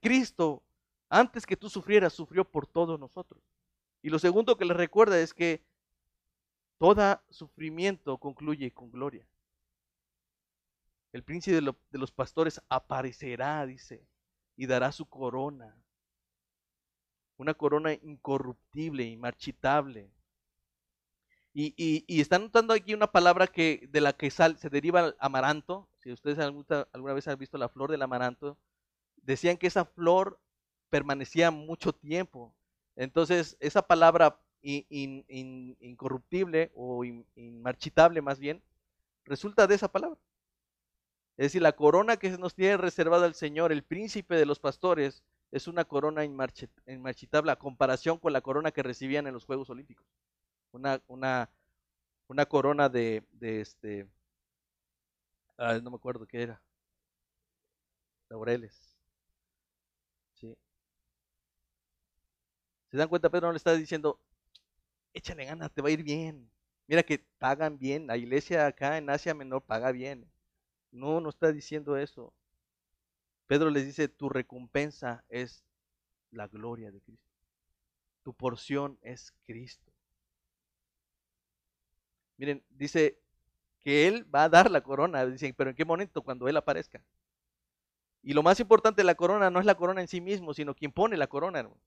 [0.00, 0.62] Cristo,
[1.08, 3.42] antes que tú sufrieras, sufrió por todos nosotros.
[4.02, 5.64] Y lo segundo que les recuerda es que
[6.78, 9.26] todo sufrimiento concluye con gloria.
[11.12, 14.06] El príncipe de, los pastores aparecerá, dice,
[14.54, 15.74] y dará su corona.
[17.38, 20.10] Una corona incorruptible, inmarchitable.
[21.58, 25.16] Y, y, están notando aquí una palabra que, de la que sal, se deriva el
[25.18, 25.88] amaranto.
[26.02, 28.58] Si ustedes alguna, alguna vez han visto la flor del amaranto,
[29.22, 30.38] decían que esa flor
[30.90, 32.54] permanecía mucho tiempo.
[32.94, 38.62] Entonces, esa palabra incorruptible o inmarchitable más bien,
[39.24, 40.18] resulta de esa palabra.
[41.38, 45.24] Es decir, la corona que nos tiene reservada el Señor, el príncipe de los pastores,
[45.52, 50.06] es una corona inmarchitable a comparación con la corona que recibían en los Juegos Olímpicos.
[50.76, 51.02] Una,
[52.28, 54.06] una, corona de, este,
[55.58, 56.60] no me acuerdo qué era,
[58.28, 58.94] laureles.
[60.34, 60.54] ¿Sí?
[62.90, 63.30] ¿Se dan cuenta?
[63.30, 64.20] Pedro no le está diciendo,
[65.14, 66.50] échale ganas, te va a ir bien.
[66.86, 70.30] Mira que pagan bien, la iglesia acá en Asia Menor paga bien.
[70.92, 72.34] No, no está diciendo eso.
[73.46, 75.64] Pedro les dice, tu recompensa es
[76.32, 77.32] la gloria de Cristo.
[78.22, 79.95] Tu porción es Cristo.
[82.36, 83.18] Miren, dice
[83.80, 85.24] que Él va a dar la corona.
[85.26, 86.22] Dicen, pero ¿en qué momento?
[86.22, 87.02] Cuando Él aparezca.
[88.22, 90.74] Y lo más importante de la corona no es la corona en sí mismo, sino
[90.74, 91.80] quien pone la corona, hermano.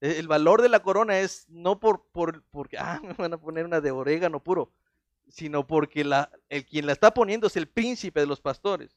[0.00, 3.38] E, el valor de la corona es no por, por porque, ah, me van a
[3.38, 4.72] poner una de orégano puro
[5.28, 6.02] sino porque
[6.48, 8.96] el quien la está poniendo es el príncipe de los pastores.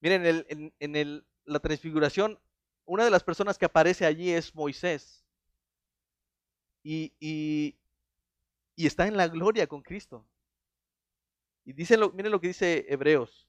[0.00, 2.40] Miren, en, en, el, la transfiguración,
[2.86, 5.24] una de las personas que aparece allí es Moisés.
[6.82, 7.76] Y, y,
[8.76, 10.26] y está en la gloria con Cristo.
[11.64, 13.46] Y dice miren lo que dice Hebreos.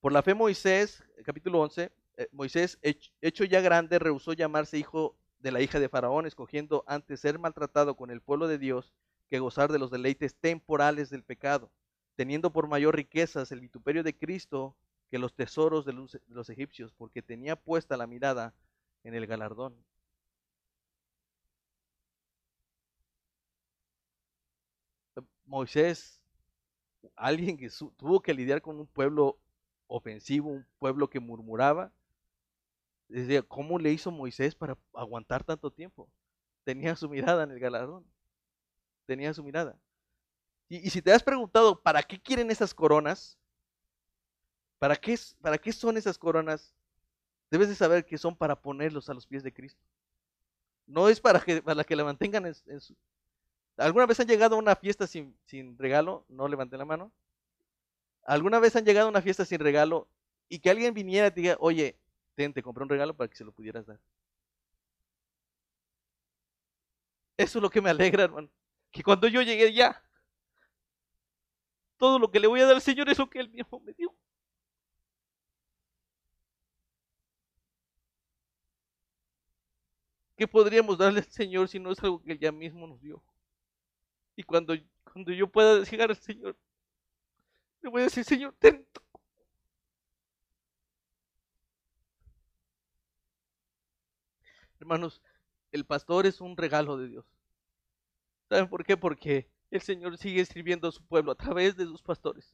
[0.00, 5.52] Por la fe Moisés, capítulo 11, eh, Moisés, hecho ya grande, rehusó llamarse hijo de
[5.52, 8.92] la hija de Faraón, escogiendo antes ser maltratado con el pueblo de Dios
[9.28, 11.70] que gozar de los deleites temporales del pecado,
[12.16, 14.76] teniendo por mayor riquezas el vituperio de Cristo
[15.10, 18.54] que los tesoros de los, de los egipcios, porque tenía puesta la mirada
[19.04, 19.74] en el galardón.
[25.52, 26.18] Moisés,
[27.14, 29.38] alguien que tuvo que lidiar con un pueblo
[29.86, 31.92] ofensivo, un pueblo que murmuraba,
[33.08, 36.08] Decía, ¿cómo le hizo Moisés para aguantar tanto tiempo?
[36.64, 38.06] Tenía su mirada en el galardón.
[39.04, 39.78] Tenía su mirada.
[40.70, 43.36] Y, si te has preguntado, ¿para qué quieren esas coronas?
[44.78, 46.74] ¿Para qué, ¿Para qué son esas coronas?
[47.50, 49.82] Debes de saber que son para ponerlos a los pies de Cristo.
[50.86, 52.96] No es para que, para que la mantengan en, su...
[53.76, 55.36] ¿Alguna vez han llegado a una fiesta sin,
[55.78, 56.24] regalo?
[56.28, 57.12] No levanten la mano.
[58.24, 60.08] ¿Alguna vez han llegado a una fiesta sin regalo
[60.48, 61.98] y que alguien viniera y te diga, oye,
[62.34, 64.00] te compré un regalo para que se lo pudieras dar.
[67.36, 68.48] Eso es lo que me alegra, hermano.
[68.90, 70.02] Que cuando yo llegué ya,
[71.96, 73.92] todo lo que le voy a dar al Señor es lo que Él mismo me
[73.94, 74.14] dio.
[80.36, 83.22] ¿Qué podríamos darle al Señor si no es algo que Él ya mismo nos dio?
[84.36, 84.74] Y cuando,
[85.04, 86.56] cuando yo pueda llegar al Señor,
[87.82, 88.86] le voy a decir, Señor, ten
[94.82, 95.22] Hermanos,
[95.70, 97.24] el pastor es un regalo de Dios.
[98.48, 98.96] ¿Saben por qué?
[98.96, 102.52] Porque el Señor sigue escribiendo a su pueblo a través de sus pastores.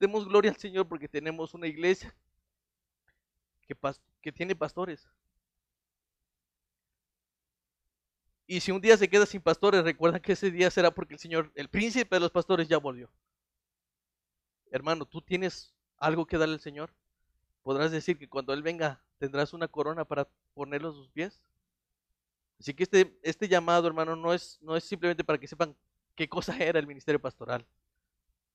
[0.00, 2.12] Demos gloria al Señor porque tenemos una iglesia
[3.62, 3.76] que,
[4.20, 5.08] que tiene pastores.
[8.46, 11.20] Y si un día se queda sin pastores, recuerda que ese día será porque el
[11.20, 13.10] Señor, el príncipe de los pastores, ya volvió.
[14.70, 16.92] Hermano, tú tienes algo que darle al Señor.
[17.62, 21.40] Podrás decir que cuando Él venga tendrás una corona para ponerlo a sus pies.
[22.60, 25.74] Así que este, este llamado, hermano, no es, no es simplemente para que sepan
[26.14, 27.64] qué cosa era el ministerio pastoral.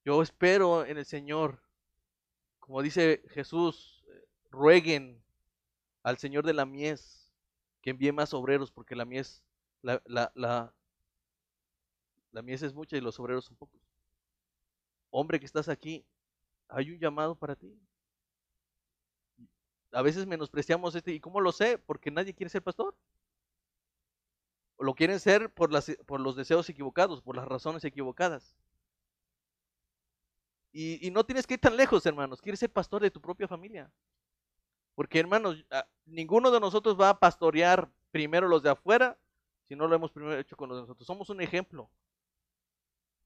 [0.06, 1.62] Yo espero en el Señor,
[2.60, 4.04] como dice Jesús,
[4.50, 5.22] rueguen
[6.04, 7.32] al Señor de la mies
[7.82, 9.44] que envíe más obreros, porque la mies,
[9.82, 10.74] la, la, la,
[12.32, 13.82] la mies es mucha y los obreros son pocos.
[15.12, 16.06] Hombre que estás aquí,
[16.68, 17.76] hay un llamado para ti.
[19.92, 21.80] A veces menospreciamos este, ¿y cómo lo sé?
[21.80, 22.96] Porque nadie quiere ser pastor.
[24.78, 28.56] O lo quieren ser por, las, por los deseos equivocados, por las razones equivocadas.
[30.72, 32.42] Y, y, no tienes que ir tan lejos, hermanos.
[32.42, 33.92] Quieres ser pastor de tu propia familia.
[34.94, 35.66] Porque, hermanos,
[36.06, 39.18] ninguno de nosotros va a pastorear primero los de afuera
[39.70, 41.06] si no lo hemos primero hecho con nosotros.
[41.06, 41.88] Somos un ejemplo.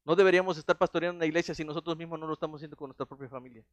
[0.04, 3.06] No deberíamos estar pastoreando una iglesia si nosotros mismos no lo estamos haciendo con nuestra
[3.06, 3.64] propia familia.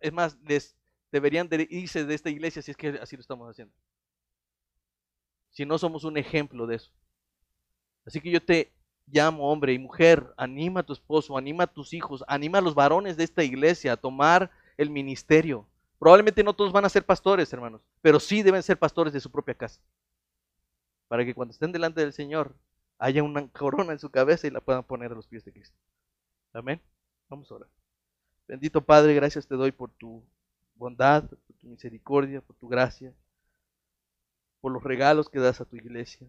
[0.00, 0.74] Es más, les
[1.12, 3.74] deberían de irse de esta iglesia si es que así lo estamos haciendo.
[5.50, 6.90] Si no somos un ejemplo de eso.
[8.06, 8.72] Así que yo te
[9.06, 12.74] llamo, hombre y mujer, anima a tu esposo, anima a tus hijos, anima a los
[12.74, 15.66] varones de esta iglesia a tomar el ministerio.
[15.98, 19.30] Probablemente no todos van a ser pastores, hermanos, pero sí deben ser pastores de su
[19.30, 19.82] propia casa.
[21.10, 22.54] Para que cuando estén delante del Señor
[22.96, 25.76] haya una corona en su cabeza y la puedan poner a los pies de Cristo.
[26.52, 26.80] Amén.
[27.28, 27.68] Vamos a orar.
[28.46, 30.22] Bendito Padre, gracias te doy por tu
[30.76, 33.12] bondad, por tu misericordia, por tu gracia,
[34.60, 36.28] por los regalos que das a tu iglesia.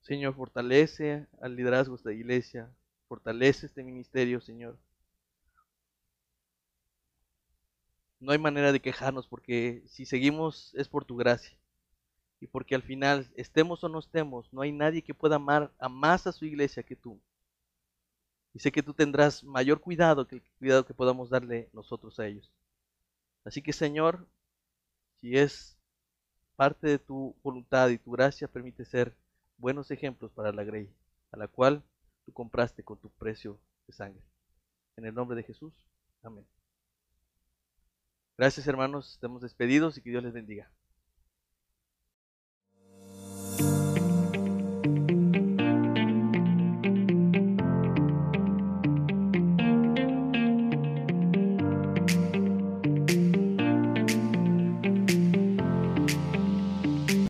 [0.00, 2.74] Señor, fortalece al liderazgo de esta iglesia,
[3.08, 4.78] fortalece este ministerio, Señor.
[8.20, 11.59] No hay manera de quejarnos porque si seguimos es por tu gracia.
[12.40, 15.88] Y porque al final, estemos o no estemos, no hay nadie que pueda amar a
[15.88, 17.20] más a su iglesia que tú.
[18.54, 22.26] Y sé que tú tendrás mayor cuidado que el cuidado que podamos darle nosotros a
[22.26, 22.50] ellos.
[23.44, 24.26] Así que Señor,
[25.20, 25.76] si es
[26.56, 29.14] parte de tu voluntad y tu gracia, permite ser
[29.58, 30.90] buenos ejemplos para la grey,
[31.32, 31.82] a la cual
[32.24, 34.22] tú compraste con tu precio de sangre.
[34.96, 35.72] En el nombre de Jesús.
[36.22, 36.46] Amén.
[38.36, 40.70] Gracias hermanos, estamos despedidos y que Dios les bendiga.